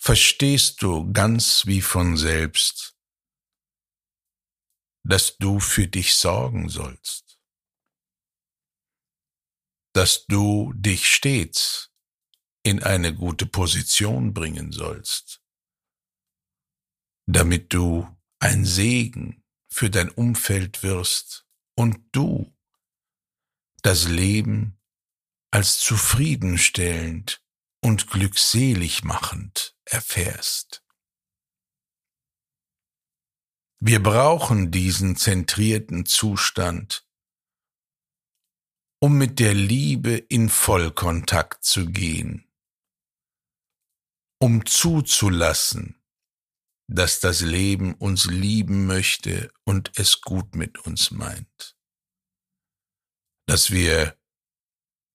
verstehst 0.00 0.80
du 0.80 1.12
ganz 1.12 1.66
wie 1.66 1.82
von 1.82 2.16
selbst, 2.16 2.96
dass 5.02 5.36
du 5.38 5.58
für 5.58 5.88
dich 5.88 6.14
sorgen 6.14 6.68
sollst, 6.68 7.40
dass 9.92 10.24
du 10.26 10.72
dich 10.74 11.08
stets 11.08 11.90
in 12.62 12.80
eine 12.80 13.12
gute 13.12 13.44
Position 13.44 14.32
bringen 14.32 14.70
sollst, 14.70 15.42
damit 17.26 17.74
du 17.74 18.06
ein 18.38 18.64
Segen 18.64 19.44
für 19.68 19.90
dein 19.90 20.10
Umfeld 20.10 20.84
wirst 20.84 21.44
und 21.74 21.98
du 22.12 22.56
das 23.82 24.06
Leben 24.06 24.80
als 25.50 25.80
zufriedenstellend 25.80 27.43
und 27.84 28.08
glückselig 28.08 29.04
machend 29.04 29.76
erfährst. 29.84 30.82
Wir 33.78 34.02
brauchen 34.02 34.70
diesen 34.70 35.16
zentrierten 35.16 36.06
Zustand, 36.06 37.06
um 39.00 39.18
mit 39.18 39.38
der 39.38 39.52
Liebe 39.52 40.16
in 40.16 40.48
Vollkontakt 40.48 41.62
zu 41.64 41.86
gehen, 41.86 42.50
um 44.40 44.64
zuzulassen, 44.64 46.02
dass 46.90 47.20
das 47.20 47.42
Leben 47.42 47.94
uns 47.94 48.24
lieben 48.24 48.86
möchte 48.86 49.52
und 49.64 49.92
es 49.98 50.22
gut 50.22 50.54
mit 50.54 50.78
uns 50.86 51.10
meint 51.10 51.74
dass 53.46 53.70
wir 53.70 54.16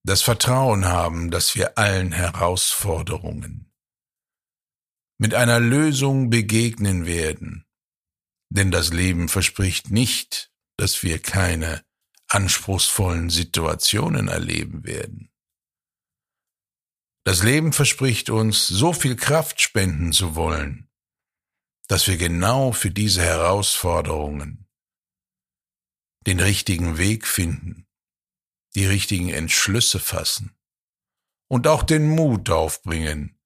das 0.09 0.23
Vertrauen 0.23 0.85
haben, 0.85 1.29
dass 1.29 1.53
wir 1.53 1.77
allen 1.77 2.11
Herausforderungen 2.11 3.71
mit 5.19 5.35
einer 5.35 5.59
Lösung 5.59 6.31
begegnen 6.31 7.05
werden. 7.05 7.67
Denn 8.49 8.71
das 8.71 8.91
Leben 8.91 9.29
verspricht 9.29 9.91
nicht, 9.91 10.51
dass 10.77 11.03
wir 11.03 11.19
keine 11.21 11.85
anspruchsvollen 12.27 13.29
Situationen 13.29 14.29
erleben 14.29 14.83
werden. 14.83 15.29
Das 17.23 17.43
Leben 17.43 17.71
verspricht 17.71 18.31
uns, 18.31 18.65
so 18.65 18.93
viel 18.93 19.15
Kraft 19.15 19.61
spenden 19.61 20.11
zu 20.11 20.35
wollen, 20.35 20.89
dass 21.87 22.07
wir 22.07 22.17
genau 22.17 22.71
für 22.71 22.89
diese 22.89 23.21
Herausforderungen 23.21 24.67
den 26.25 26.39
richtigen 26.39 26.97
Weg 26.97 27.27
finden 27.27 27.88
die 28.79 28.85
richtigen 28.85 29.27
Entschlüsse 29.27 29.99
fassen 29.99 30.55
und 31.49 31.67
auch 31.67 31.83
den 31.83 32.07
Mut 32.07 32.49
aufbringen, 32.49 33.37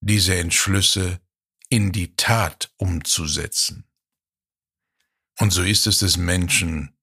diese 0.00 0.36
Entschlüsse 0.36 1.20
in 1.68 1.90
die 1.90 2.14
Tat 2.14 2.72
umzusetzen. 2.76 3.84
Und 5.40 5.50
so 5.50 5.64
ist 5.64 5.88
es 5.88 5.98
des 5.98 6.18
Menschen 6.18 6.96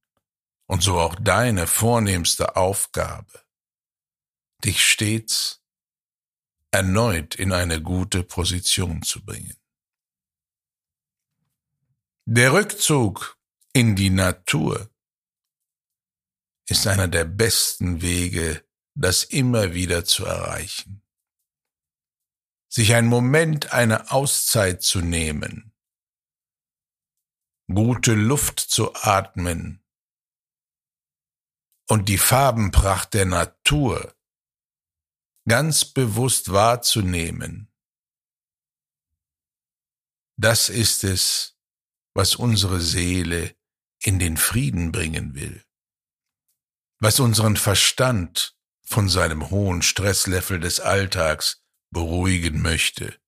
und 0.65 0.81
so 0.81 0.97
auch 0.97 1.15
deine 1.15 1.67
vornehmste 1.67 2.55
Aufgabe, 2.55 3.43
dich 4.63 4.81
stets 4.89 5.61
erneut 6.71 7.35
in 7.35 7.51
eine 7.51 7.81
gute 7.81 8.23
Position 8.23 9.01
zu 9.01 9.25
bringen. 9.25 9.57
Der 12.23 12.53
Rückzug 12.53 13.37
in 13.73 13.97
die 13.97 14.09
Natur 14.09 14.89
ist 16.69 16.87
einer 16.87 17.07
der 17.07 17.25
besten 17.25 18.01
Wege, 18.01 18.63
das 18.95 19.23
immer 19.23 19.73
wieder 19.73 20.05
zu 20.05 20.25
erreichen. 20.25 21.01
Sich 22.71 22.93
einen 22.93 23.07
Moment, 23.07 23.73
eine 23.73 24.11
Auszeit 24.11 24.83
zu 24.83 25.01
nehmen, 25.01 25.73
gute 27.67 28.13
Luft 28.13 28.59
zu 28.59 28.93
atmen. 28.93 29.83
Und 31.87 32.07
die 32.07 32.19
Farbenpracht 32.19 33.15
der 33.15 33.25
Natur 33.25 34.15
ganz 35.47 35.85
bewusst 35.85 36.51
wahrzunehmen, 36.51 37.73
das 40.37 40.69
ist 40.69 41.03
es, 41.03 41.57
was 42.13 42.35
unsere 42.35 42.79
Seele 42.79 43.55
in 44.01 44.19
den 44.19 44.37
Frieden 44.37 44.91
bringen 44.91 45.33
will 45.33 45.65
was 46.99 47.19
unseren 47.19 47.55
Verstand 47.55 48.57
von 48.85 49.07
seinem 49.07 49.49
hohen 49.49 49.81
Stresslevel 49.81 50.59
des 50.59 50.79
Alltags 50.79 51.63
beruhigen 51.91 52.61
möchte. 52.61 53.19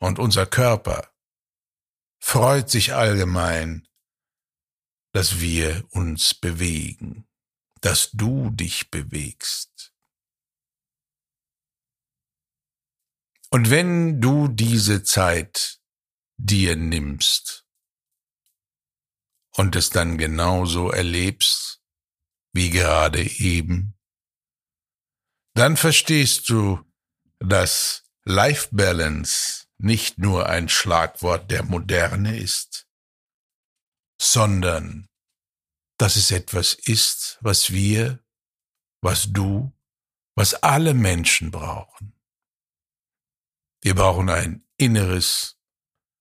Und 0.00 0.18
unser 0.18 0.46
Körper 0.46 1.12
freut 2.20 2.70
sich 2.70 2.94
allgemein, 2.94 3.88
dass 5.12 5.40
wir 5.40 5.86
uns 5.90 6.34
bewegen, 6.34 7.26
dass 7.80 8.10
du 8.12 8.50
dich 8.50 8.90
bewegst. 8.90 9.92
Und 13.50 13.70
wenn 13.70 14.20
du 14.20 14.48
diese 14.48 15.02
Zeit 15.02 15.80
dir 16.36 16.76
nimmst 16.76 17.66
und 19.56 19.74
es 19.74 19.90
dann 19.90 20.18
genauso 20.18 20.90
erlebst, 20.90 21.77
wie 22.58 22.70
gerade 22.70 23.22
eben, 23.22 23.96
dann 25.54 25.76
verstehst 25.76 26.48
du, 26.48 26.84
dass 27.38 28.02
Life 28.24 28.70
Balance 28.72 29.68
nicht 29.78 30.18
nur 30.18 30.48
ein 30.48 30.68
Schlagwort 30.68 31.52
der 31.52 31.62
Moderne 31.62 32.36
ist, 32.36 32.88
sondern 34.20 35.08
dass 35.98 36.16
es 36.16 36.32
etwas 36.32 36.74
ist, 36.74 37.38
was 37.42 37.70
wir, 37.70 38.24
was 39.02 39.32
du, 39.32 39.72
was 40.34 40.54
alle 40.54 40.94
Menschen 40.94 41.52
brauchen. 41.52 42.12
Wir 43.82 43.94
brauchen 43.94 44.30
ein 44.30 44.66
inneres 44.78 45.56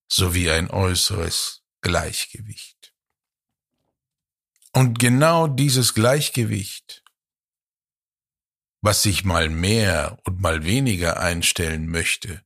sowie 0.08 0.52
ein 0.52 0.70
äußeres 0.70 1.64
Gleichgewicht. 1.82 2.77
Und 4.78 5.00
genau 5.00 5.48
dieses 5.48 5.96
Gleichgewicht, 5.96 7.04
was 8.84 9.02
sich 9.02 9.24
mal 9.24 9.50
mehr 9.50 10.20
und 10.24 10.40
mal 10.40 10.66
weniger 10.66 11.20
einstellen 11.20 11.88
möchte, 11.88 12.44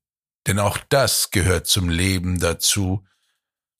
denn 0.48 0.58
auch 0.58 0.78
das 0.78 1.32
gehört 1.32 1.67
zum 1.67 1.89
Leben 1.89 2.39
dazu, 2.39 3.06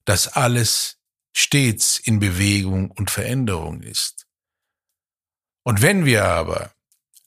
dass 0.04 0.28
alles 0.28 1.00
stets 1.32 1.98
in 1.98 2.20
Bewegung 2.20 2.92
und 2.92 3.10
Veränderung 3.10 3.80
ist. 3.84 4.28
Und 5.64 5.82
wenn 5.82 6.04
wir 6.04 6.26
aber 6.26 6.76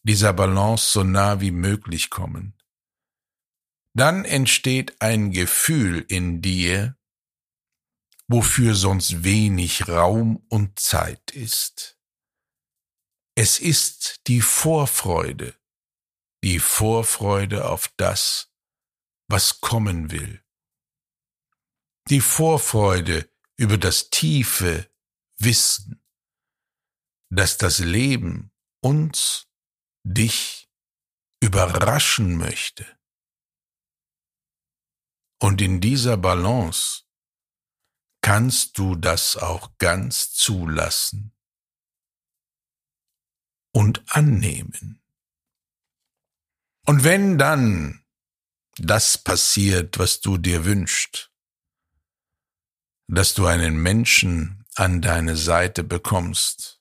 dieser 0.02 0.34
Balance 0.34 0.92
so 0.92 1.04
nah 1.04 1.40
wie 1.40 1.52
möglich 1.52 2.10
kommen, 2.10 2.52
dann 3.94 4.26
entsteht 4.26 5.00
ein 5.00 5.30
Gefühl 5.30 6.04
in 6.06 6.42
dir, 6.42 6.98
wofür 8.28 8.74
sonst 8.74 9.24
wenig 9.24 9.88
Raum 9.88 10.44
und 10.48 10.78
Zeit 10.78 11.30
ist. 11.30 11.98
Es 13.36 13.58
ist 13.58 14.26
die 14.26 14.40
Vorfreude, 14.40 15.54
die 16.42 16.58
Vorfreude 16.58 17.68
auf 17.68 17.88
das, 17.96 18.52
was 19.28 19.60
kommen 19.60 20.10
will. 20.10 20.44
Die 22.08 22.20
Vorfreude 22.20 23.28
über 23.56 23.78
das 23.78 24.10
tiefe 24.10 24.90
Wissen, 25.36 26.02
dass 27.30 27.56
das 27.56 27.78
Leben 27.78 28.52
uns, 28.80 29.48
dich 30.04 30.68
überraschen 31.40 32.36
möchte. 32.36 32.86
Und 35.40 35.60
in 35.60 35.80
dieser 35.80 36.16
Balance 36.16 37.03
kannst 38.24 38.78
du 38.78 38.94
das 38.94 39.36
auch 39.36 39.76
ganz 39.76 40.32
zulassen 40.32 41.36
und 43.70 44.02
annehmen. 44.08 45.02
Und 46.86 47.04
wenn 47.04 47.36
dann 47.36 48.02
das 48.78 49.18
passiert, 49.18 49.98
was 49.98 50.22
du 50.22 50.38
dir 50.38 50.64
wünschst, 50.64 51.32
dass 53.08 53.34
du 53.34 53.44
einen 53.44 53.76
Menschen 53.76 54.64
an 54.74 55.02
deine 55.02 55.36
Seite 55.36 55.84
bekommst, 55.84 56.80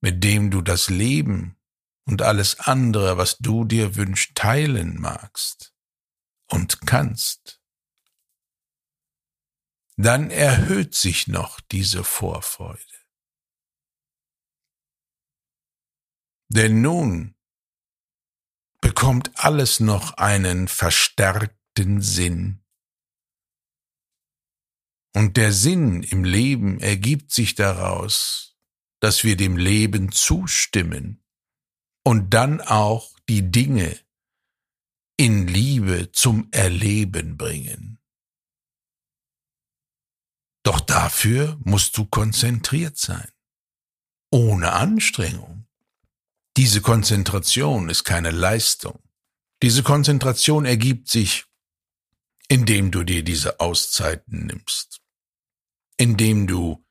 mit 0.00 0.22
dem 0.22 0.52
du 0.52 0.62
das 0.62 0.88
Leben 0.88 1.56
und 2.04 2.22
alles 2.22 2.60
andere, 2.60 3.18
was 3.18 3.38
du 3.38 3.64
dir 3.64 3.96
wünschst, 3.96 4.36
teilen 4.36 5.00
magst 5.00 5.74
und 6.46 6.86
kannst, 6.86 7.60
dann 9.96 10.30
erhöht 10.30 10.94
sich 10.94 11.26
noch 11.26 11.60
diese 11.60 12.04
Vorfreude. 12.04 12.82
Denn 16.48 16.80
nun 16.80 17.34
bekommt 18.80 19.32
alles 19.34 19.80
noch 19.80 20.12
einen 20.12 20.68
verstärkten 20.68 22.00
Sinn. 22.02 22.62
Und 25.14 25.36
der 25.38 25.52
Sinn 25.52 26.02
im 26.02 26.24
Leben 26.24 26.78
ergibt 26.78 27.32
sich 27.32 27.54
daraus, 27.54 28.56
dass 29.00 29.24
wir 29.24 29.36
dem 29.36 29.56
Leben 29.56 30.12
zustimmen 30.12 31.24
und 32.04 32.30
dann 32.34 32.60
auch 32.60 33.18
die 33.28 33.50
Dinge 33.50 33.98
in 35.16 35.48
Liebe 35.48 36.12
zum 36.12 36.48
Erleben 36.52 37.38
bringen. 37.38 37.98
Doch 40.66 40.80
dafür 40.80 41.56
musst 41.62 41.96
du 41.96 42.06
konzentriert 42.06 42.98
sein, 42.98 43.30
ohne 44.32 44.72
Anstrengung. 44.72 45.68
Diese 46.56 46.82
Konzentration 46.82 47.88
ist 47.88 48.02
keine 48.02 48.32
Leistung. 48.32 49.00
Diese 49.62 49.84
Konzentration 49.84 50.64
ergibt 50.64 51.08
sich, 51.08 51.44
indem 52.48 52.90
du 52.90 53.04
dir 53.04 53.22
diese 53.22 53.60
Auszeiten 53.60 54.46
nimmst, 54.46 55.00
indem 55.98 56.48
du, 56.48 56.84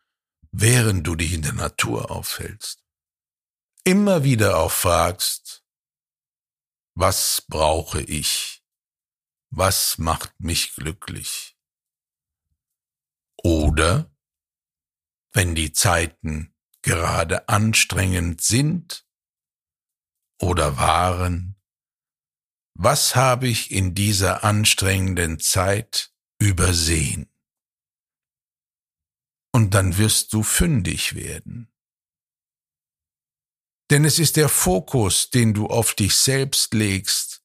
während 0.54 1.06
du 1.06 1.16
dich 1.16 1.34
in 1.34 1.42
der 1.42 1.52
Natur 1.52 2.12
aufhältst, 2.12 2.82
immer 3.84 4.24
wieder 4.24 4.58
auch 4.58 4.72
fragst, 4.72 5.66
was 6.94 7.44
brauche 7.50 8.02
ich? 8.02 8.64
Was 9.50 9.98
macht 9.98 10.40
mich 10.40 10.76
glücklich? 10.76 11.55
Oder 13.46 14.12
wenn 15.32 15.54
die 15.54 15.72
Zeiten 15.72 16.56
gerade 16.82 17.48
anstrengend 17.48 18.42
sind 18.42 19.08
oder 20.42 20.78
waren, 20.80 21.56
was 22.74 23.16
habe 23.16 23.48
ich 23.48 23.70
in 23.70 23.94
dieser 23.94 24.44
anstrengenden 24.44 25.40
Zeit 25.40 26.12
übersehen? 26.40 27.30
Und 29.54 29.76
dann 29.76 30.00
wirst 30.00 30.34
du 30.34 30.42
fündig 30.42 31.14
werden. 31.14 31.72
Denn 33.92 34.06
es 34.06 34.18
ist 34.18 34.38
der 34.38 34.50
Fokus, 34.50 35.30
den 35.30 35.54
du 35.54 35.68
auf 35.68 35.94
dich 35.94 36.16
selbst 36.16 36.74
legst, 36.74 37.44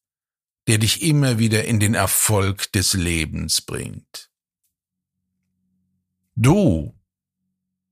der 0.65 0.79
dich 0.79 1.03
immer 1.03 1.37
wieder 1.37 1.65
in 1.65 1.79
den 1.79 1.93
Erfolg 1.93 2.71
des 2.71 2.93
Lebens 2.93 3.61
bringt. 3.61 4.30
Du 6.43 6.99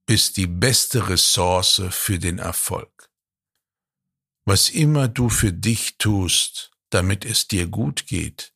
bist 0.08 0.36
die 0.38 0.48
beste 0.48 1.08
Ressource 1.08 1.84
für 1.92 2.18
den 2.18 2.40
Erfolg. 2.40 3.12
Was 4.44 4.72
immer 4.72 5.08
du 5.08 5.30
für 5.30 5.54
dich 5.54 6.00
tust, 6.00 6.72
damit 6.90 7.26
es 7.26 7.48
dir 7.48 7.68
gut 7.68 8.08
geht, 8.08 8.56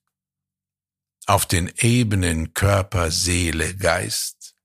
auf 1.28 1.46
den 1.46 1.72
Ebenen 1.78 2.56
Körper, 2.56 3.12
Seele, 3.12 3.78
Geist, 3.78 4.56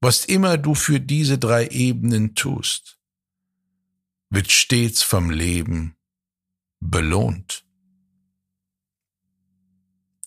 was 0.00 0.24
immer 0.24 0.56
du 0.56 0.74
für 0.74 0.98
diese 0.98 1.36
drei 1.36 1.68
Ebenen 1.68 2.34
tust, 2.34 2.98
wird 4.30 4.50
stets 4.50 5.02
vom 5.02 5.28
Leben 5.28 5.98
belohnt. 6.80 7.66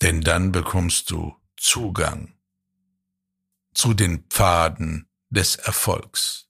Denn 0.04 0.22
dann 0.22 0.52
bekommst 0.52 1.10
du 1.10 1.36
Zugang 1.58 2.35
zu 3.76 3.94
den 3.94 4.24
Pfaden 4.30 5.08
des 5.30 5.58
Erfolgs. 5.58 6.48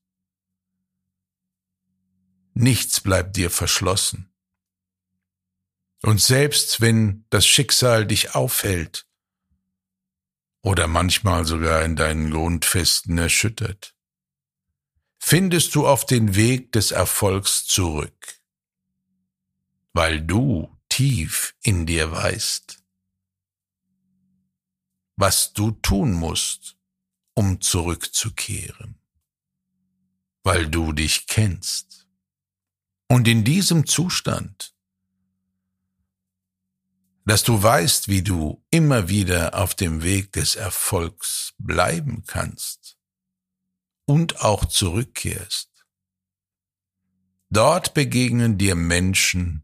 Nichts 2.54 3.02
bleibt 3.02 3.36
dir 3.36 3.50
verschlossen. 3.50 4.32
Und 6.02 6.22
selbst 6.22 6.80
wenn 6.82 7.26
das 7.32 7.46
Schicksal 7.46 8.06
dich 8.06 8.36
aufhält 8.36 9.08
oder 10.62 10.88
manchmal 10.88 11.46
sogar 11.46 11.84
in 11.84 11.96
deinen 11.96 12.32
Grundfesten 12.32 13.18
erschüttert, 13.18 13.96
findest 15.18 15.74
du 15.74 15.88
auf 15.88 16.06
den 16.06 16.36
Weg 16.36 16.72
des 16.72 16.92
Erfolgs 16.92 17.66
zurück, 17.66 18.40
weil 19.94 20.22
du 20.22 20.70
tief 20.90 21.56
in 21.64 21.88
dir 21.88 22.12
weißt, 22.12 22.78
was 25.18 25.54
du 25.54 25.72
tun 25.72 26.14
musst, 26.14 26.75
um 27.36 27.62
zurückzukehren, 27.62 28.98
weil 30.44 30.68
du 30.68 30.94
dich 30.94 31.28
kennst. 31.28 32.08
Und 33.08 33.28
in 33.28 33.44
diesem 33.44 33.86
Zustand, 33.86 34.74
dass 37.26 37.44
du 37.44 37.62
weißt, 37.62 38.08
wie 38.08 38.22
du 38.22 38.64
immer 38.70 39.10
wieder 39.10 39.56
auf 39.56 39.76
dem 39.76 40.02
Weg 40.02 40.32
des 40.32 40.56
Erfolgs 40.56 41.54
bleiben 41.58 42.24
kannst 42.26 42.98
und 44.06 44.42
auch 44.42 44.66
zurückkehrst. 44.66 45.70
Dort 47.50 47.94
begegnen 47.94 48.58
dir 48.58 48.76
Menschen, 48.76 49.64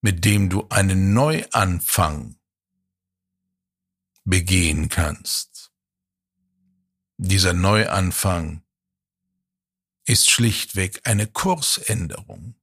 mit 0.00 0.24
dem 0.24 0.48
du 0.48 0.66
einen 0.68 1.12
Neuanfang 1.12 2.38
begehen 4.24 4.88
kannst 4.88 5.55
dieser 7.18 7.52
Neuanfang 7.52 8.62
ist 10.04 10.30
schlichtweg 10.30 11.00
eine 11.04 11.26
Kursänderung. 11.26 12.54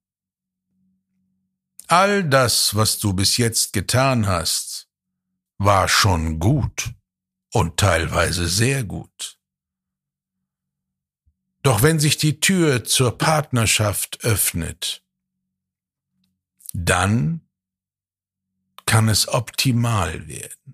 All 1.87 2.23
das, 2.23 2.75
was 2.75 2.99
du 2.99 3.13
bis 3.13 3.37
jetzt 3.37 3.73
getan 3.73 4.27
hast, 4.27 4.87
war 5.57 5.87
schon 5.87 6.39
gut 6.39 6.93
und 7.51 7.77
teilweise 7.77 8.47
sehr 8.47 8.83
gut. 8.83 9.37
Doch 11.61 11.81
wenn 11.81 11.99
sich 11.99 12.17
die 12.17 12.39
Tür 12.39 12.83
zur 12.83 13.17
Partnerschaft 13.17 14.23
öffnet, 14.23 15.03
dann 16.73 17.41
kann 18.85 19.07
es 19.07 19.27
optimal 19.27 20.27
werden. 20.27 20.72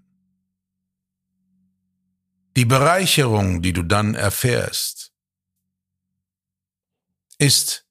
Die 2.59 2.65
Bereicherung, 2.65 3.61
die 3.61 3.71
du 3.71 3.83
dann 3.83 4.15
erfährst, 4.15 5.13
ist 7.37 7.87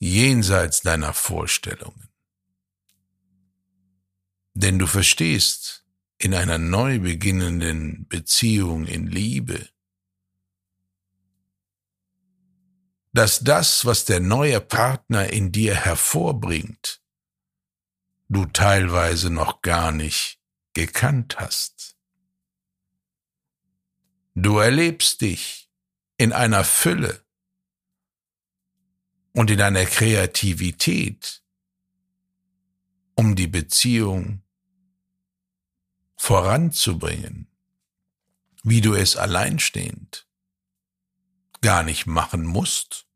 jenseits 0.00 0.80
deiner 0.80 1.14
Vorstellungen. 1.14 2.08
Denn 4.54 4.80
du 4.80 4.88
verstehst 4.88 5.86
in 6.18 6.34
einer 6.34 6.58
neu 6.58 6.98
beginnenden 6.98 8.08
Beziehung 8.08 8.86
in 8.86 9.06
Liebe, 9.06 9.68
dass 13.12 13.38
das, 13.38 13.84
was 13.84 14.04
der 14.04 14.18
neue 14.18 14.60
Partner 14.60 15.32
in 15.32 15.52
dir 15.52 15.76
hervorbringt, 15.76 17.00
du 18.28 18.46
teilweise 18.46 19.30
noch 19.30 19.62
gar 19.62 19.92
nicht 19.92 20.40
gekannt 20.72 21.36
hast. 21.38 21.93
Du 24.34 24.58
erlebst 24.58 25.20
dich 25.20 25.70
in 26.16 26.32
einer 26.32 26.64
Fülle 26.64 27.24
und 29.32 29.50
in 29.50 29.60
einer 29.60 29.86
Kreativität, 29.86 31.42
um 33.14 33.36
die 33.36 33.46
Beziehung 33.46 34.42
voranzubringen, 36.16 37.48
wie 38.64 38.80
du 38.80 38.94
es 38.94 39.16
alleinstehend 39.16 40.26
gar 41.60 41.82
nicht 41.82 42.06
machen 42.06 42.44
musst. 42.44 43.06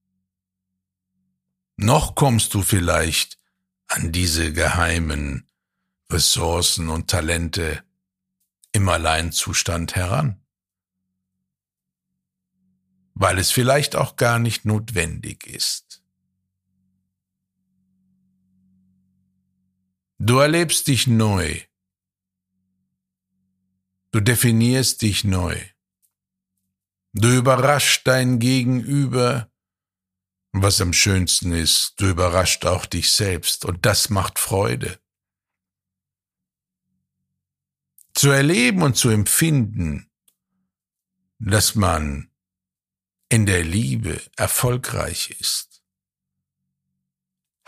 Noch 1.76 2.14
kommst 2.14 2.54
du 2.54 2.62
vielleicht 2.62 3.38
an 3.88 4.12
diese 4.12 4.52
geheimen 4.52 5.48
Ressourcen 6.10 6.88
und 6.88 7.10
Talente 7.10 7.82
im 8.72 8.88
Alleinzustand 8.88 9.96
heran, 9.96 10.40
weil 13.18 13.40
es 13.40 13.50
vielleicht 13.50 13.96
auch 13.96 14.14
gar 14.14 14.38
nicht 14.38 14.64
notwendig 14.64 15.44
ist. 15.48 16.04
Du 20.20 20.38
erlebst 20.38 20.86
dich 20.86 21.08
neu. 21.08 21.60
Du 24.12 24.20
definierst 24.20 25.02
dich 25.02 25.24
neu. 25.24 25.60
Du 27.12 27.36
überrascht 27.36 28.06
dein 28.06 28.38
Gegenüber. 28.38 29.50
Was 30.52 30.80
am 30.80 30.92
schönsten 30.92 31.52
ist, 31.52 31.94
du 31.96 32.08
überrascht 32.08 32.64
auch 32.66 32.86
dich 32.86 33.12
selbst 33.12 33.64
und 33.64 33.84
das 33.84 34.10
macht 34.10 34.38
Freude. 34.38 35.00
Zu 38.14 38.30
erleben 38.30 38.82
und 38.82 38.96
zu 38.96 39.08
empfinden, 39.08 40.08
dass 41.40 41.74
man 41.74 42.30
in 43.28 43.44
der 43.44 43.62
Liebe 43.62 44.22
erfolgreich 44.36 45.30
ist, 45.38 45.82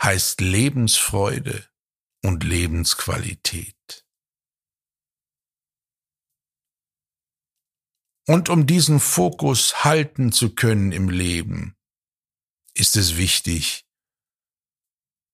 heißt 0.01 0.41
Lebensfreude 0.41 1.67
und 2.23 2.43
Lebensqualität. 2.43 4.05
Und 8.27 8.49
um 8.49 8.65
diesen 8.65 8.99
Fokus 8.99 9.83
halten 9.83 10.31
zu 10.31 10.55
können 10.55 10.91
im 10.91 11.09
Leben, 11.09 11.75
ist 12.73 12.95
es 12.95 13.17
wichtig, 13.17 13.85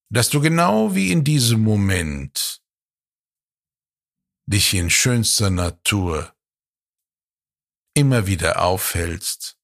dass 0.09 0.29
du 0.29 0.41
genau 0.41 0.95
wie 0.95 1.11
in 1.11 1.23
diesem 1.23 1.61
Moment 1.61 2.61
dich 4.45 4.73
in 4.73 4.89
schönster 4.89 5.49
Natur 5.49 6.33
immer 7.93 8.25
wieder 8.25 8.61
aufhältst 8.61 9.57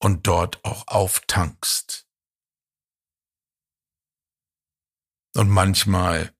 und 0.00 0.26
dort 0.26 0.64
auch 0.64 0.88
auftankst. 0.88 2.06
Und 5.34 5.48
manchmal 5.48 6.34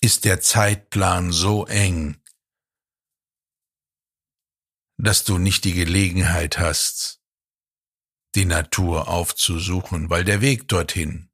ist 0.00 0.24
der 0.24 0.40
Zeitplan 0.40 1.32
so 1.32 1.66
eng, 1.66 2.22
dass 4.96 5.24
du 5.24 5.38
nicht 5.38 5.64
die 5.64 5.74
Gelegenheit 5.74 6.58
hast, 6.58 7.20
die 8.34 8.44
Natur 8.44 9.08
aufzusuchen, 9.08 10.08
weil 10.08 10.24
der 10.24 10.40
Weg 10.40 10.68
dorthin 10.68 11.30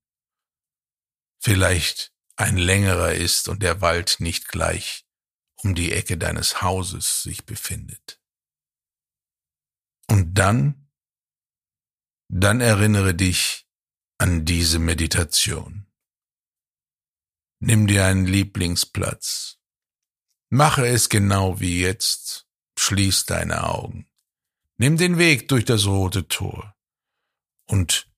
vielleicht 1.41 2.13
ein 2.37 2.57
längerer 2.57 3.15
ist 3.15 3.49
und 3.49 3.63
der 3.63 3.81
Wald 3.81 4.21
nicht 4.21 4.49
gleich 4.49 5.07
um 5.63 5.75
die 5.75 5.93
Ecke 5.93 6.17
deines 6.17 6.63
Hauses 6.63 7.23
sich 7.23 7.45
befindet. 7.45 8.21
Und 10.09 10.35
dann, 10.35 10.88
dann 12.29 12.61
erinnere 12.61 13.15
dich 13.15 13.67
an 14.19 14.45
diese 14.45 14.79
Meditation. 14.79 15.87
Nimm 17.61 17.87
dir 17.87 18.05
einen 18.05 18.27
Lieblingsplatz. 18.27 19.59
Mache 20.51 20.87
es 20.87 21.09
genau 21.09 21.61
wie 21.61 21.81
jetzt. 21.81 22.47
Schließ 22.79 23.27
deine 23.27 23.65
Augen. 23.65 24.09
Nimm 24.77 24.97
den 24.97 25.19
Weg 25.19 25.49
durch 25.49 25.65
das 25.65 25.87
rote 25.87 26.29
Tor 26.29 26.77
und 27.67 28.09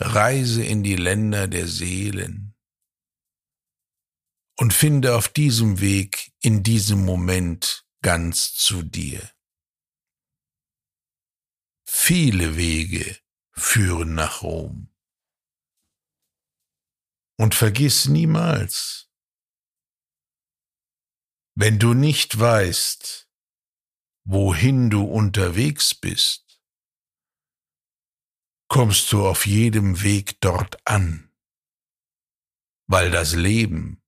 reise 0.00 0.64
in 0.64 0.82
die 0.82 0.96
Länder 0.96 1.46
der 1.46 1.68
Seelen 1.68 2.54
und 4.58 4.72
finde 4.72 5.16
auf 5.16 5.28
diesem 5.28 5.80
Weg 5.80 6.32
in 6.40 6.62
diesem 6.62 7.04
Moment 7.04 7.86
ganz 8.02 8.54
zu 8.54 8.82
dir. 8.82 9.30
Viele 11.94 12.56
Wege 12.56 13.20
führen 13.52 14.14
nach 14.14 14.42
Rom. 14.42 14.90
Und 17.36 17.54
vergiss 17.54 18.06
niemals, 18.06 19.10
wenn 21.54 21.78
du 21.78 21.92
nicht 21.92 22.36
weißt, 22.36 23.30
wohin 24.24 24.88
du 24.88 25.04
unterwegs 25.04 25.94
bist, 25.94 26.62
kommst 28.68 29.12
du 29.12 29.26
auf 29.26 29.46
jedem 29.46 30.02
Weg 30.02 30.40
dort 30.40 30.84
an, 30.88 31.30
weil 32.86 33.10
das 33.10 33.34
Leben 33.34 34.02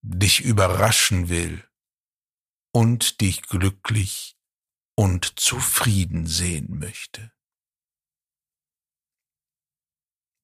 dich 0.00 0.42
überraschen 0.42 1.28
will 1.28 1.68
und 2.72 3.20
dich 3.20 3.42
glücklich 3.42 4.35
und 4.96 5.38
zufrieden 5.38 6.26
sehen 6.26 6.78
möchte. 6.78 7.30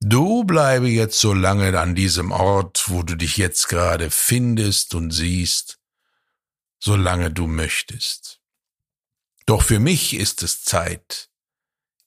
Du 0.04 0.44
bleibe 0.44 0.88
jetzt 0.88 1.20
so 1.20 1.32
lange 1.32 1.78
an 1.78 1.94
diesem 1.94 2.32
Ort, 2.32 2.88
wo 2.88 3.02
du 3.02 3.16
dich 3.16 3.36
jetzt 3.36 3.68
gerade 3.68 4.10
findest 4.10 4.94
und 4.94 5.10
siehst, 5.10 5.80
solange 6.80 7.32
du 7.32 7.46
möchtest. 7.46 8.40
Doch 9.46 9.62
für 9.62 9.78
mich 9.78 10.14
ist 10.14 10.42
es 10.42 10.64
Zeit, 10.64 11.30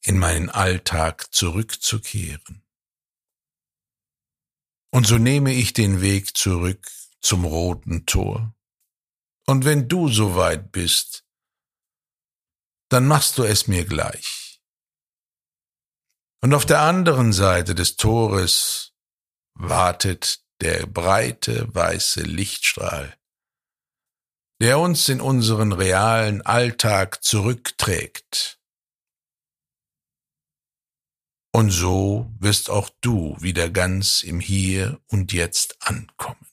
in 0.03 0.17
meinen 0.17 0.49
Alltag 0.49 1.34
zurückzukehren. 1.34 2.63
Und 4.91 5.08
so 5.08 5.17
nehme 5.17 5.53
ich 5.53 5.73
den 5.73 6.01
Weg 6.01 6.38
zurück 6.38 6.88
zum 7.21 7.43
roten 7.43 8.05
Tor. 8.05 8.53
Und 9.45 9.65
wenn 9.65 9.88
du 9.88 10.10
soweit 10.10 10.71
bist, 10.71 11.24
dann 12.89 13.08
machst 13.08 13.38
du 13.38 13.43
es 13.43 13.67
mir 13.67 13.86
gleich. 13.86 14.62
Und 16.41 16.54
auf 16.54 16.65
der 16.65 16.82
anderen 16.82 17.34
Seite 17.34 17.74
des 17.74 17.95
Tores 17.95 18.93
wartet 19.56 20.43
der 20.62 20.86
breite 20.86 21.74
weiße 21.74 22.21
Lichtstrahl, 22.21 23.17
der 24.62 24.80
uns 24.80 25.10
in 25.10 25.21
unseren 25.21 25.71
realen 25.71 26.41
Alltag 26.43 27.24
zurückträgt. 27.24 28.60
Und 31.52 31.71
so 31.71 32.30
wirst 32.39 32.69
auch 32.69 32.89
du 33.02 33.38
wieder 33.39 33.69
ganz 33.69 34.21
im 34.24 34.39
Hier 34.39 35.02
und 35.08 35.32
Jetzt 35.32 35.82
ankommen. 35.82 36.44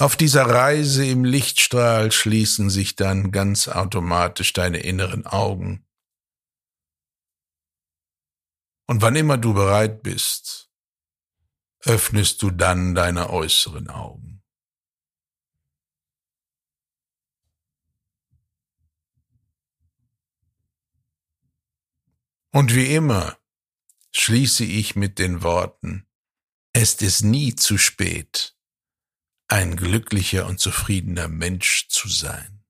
Auf 0.00 0.14
dieser 0.14 0.46
Reise 0.46 1.04
im 1.04 1.24
Lichtstrahl 1.24 2.12
schließen 2.12 2.70
sich 2.70 2.94
dann 2.94 3.32
ganz 3.32 3.66
automatisch 3.66 4.52
deine 4.52 4.78
inneren 4.78 5.26
Augen. 5.26 5.84
Und 8.86 9.02
wann 9.02 9.16
immer 9.16 9.38
du 9.38 9.54
bereit 9.54 10.04
bist, 10.04 10.70
öffnest 11.80 12.40
du 12.42 12.52
dann 12.52 12.94
deine 12.94 13.30
äußeren 13.30 13.90
Augen. 13.90 14.40
Und 22.52 22.72
wie 22.72 22.94
immer 22.94 23.36
schließe 24.12 24.64
ich 24.64 24.94
mit 24.94 25.18
den 25.18 25.42
Worten, 25.42 26.06
es 26.72 26.94
ist 26.94 27.22
nie 27.22 27.56
zu 27.56 27.78
spät, 27.78 28.57
ein 29.48 29.76
glücklicher 29.76 30.46
und 30.46 30.60
zufriedener 30.60 31.28
Mensch 31.28 31.88
zu 31.88 32.08
sein. 32.08 32.64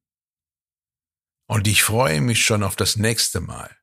Und 1.49 1.67
ich 1.67 1.83
freue 1.83 2.21
mich 2.21 2.45
schon 2.45 2.63
auf 2.63 2.77
das 2.77 2.97
nächste 2.97 3.41
Mal. 3.41 3.77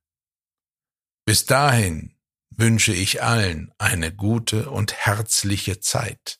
Bis 1.25 1.45
dahin 1.45 2.17
wünsche 2.51 2.93
ich 2.93 3.23
allen 3.23 3.73
eine 3.77 4.15
gute 4.15 4.69
und 4.69 4.93
herzliche 4.93 5.79
Zeit. 5.79 6.39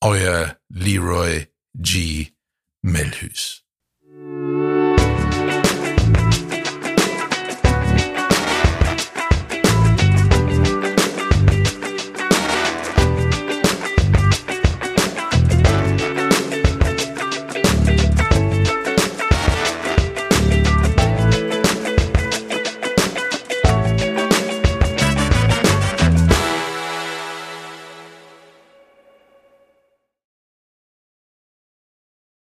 Euer 0.00 0.60
Leroy 0.68 1.46
G. 1.74 2.32
Melhus. 2.82 3.64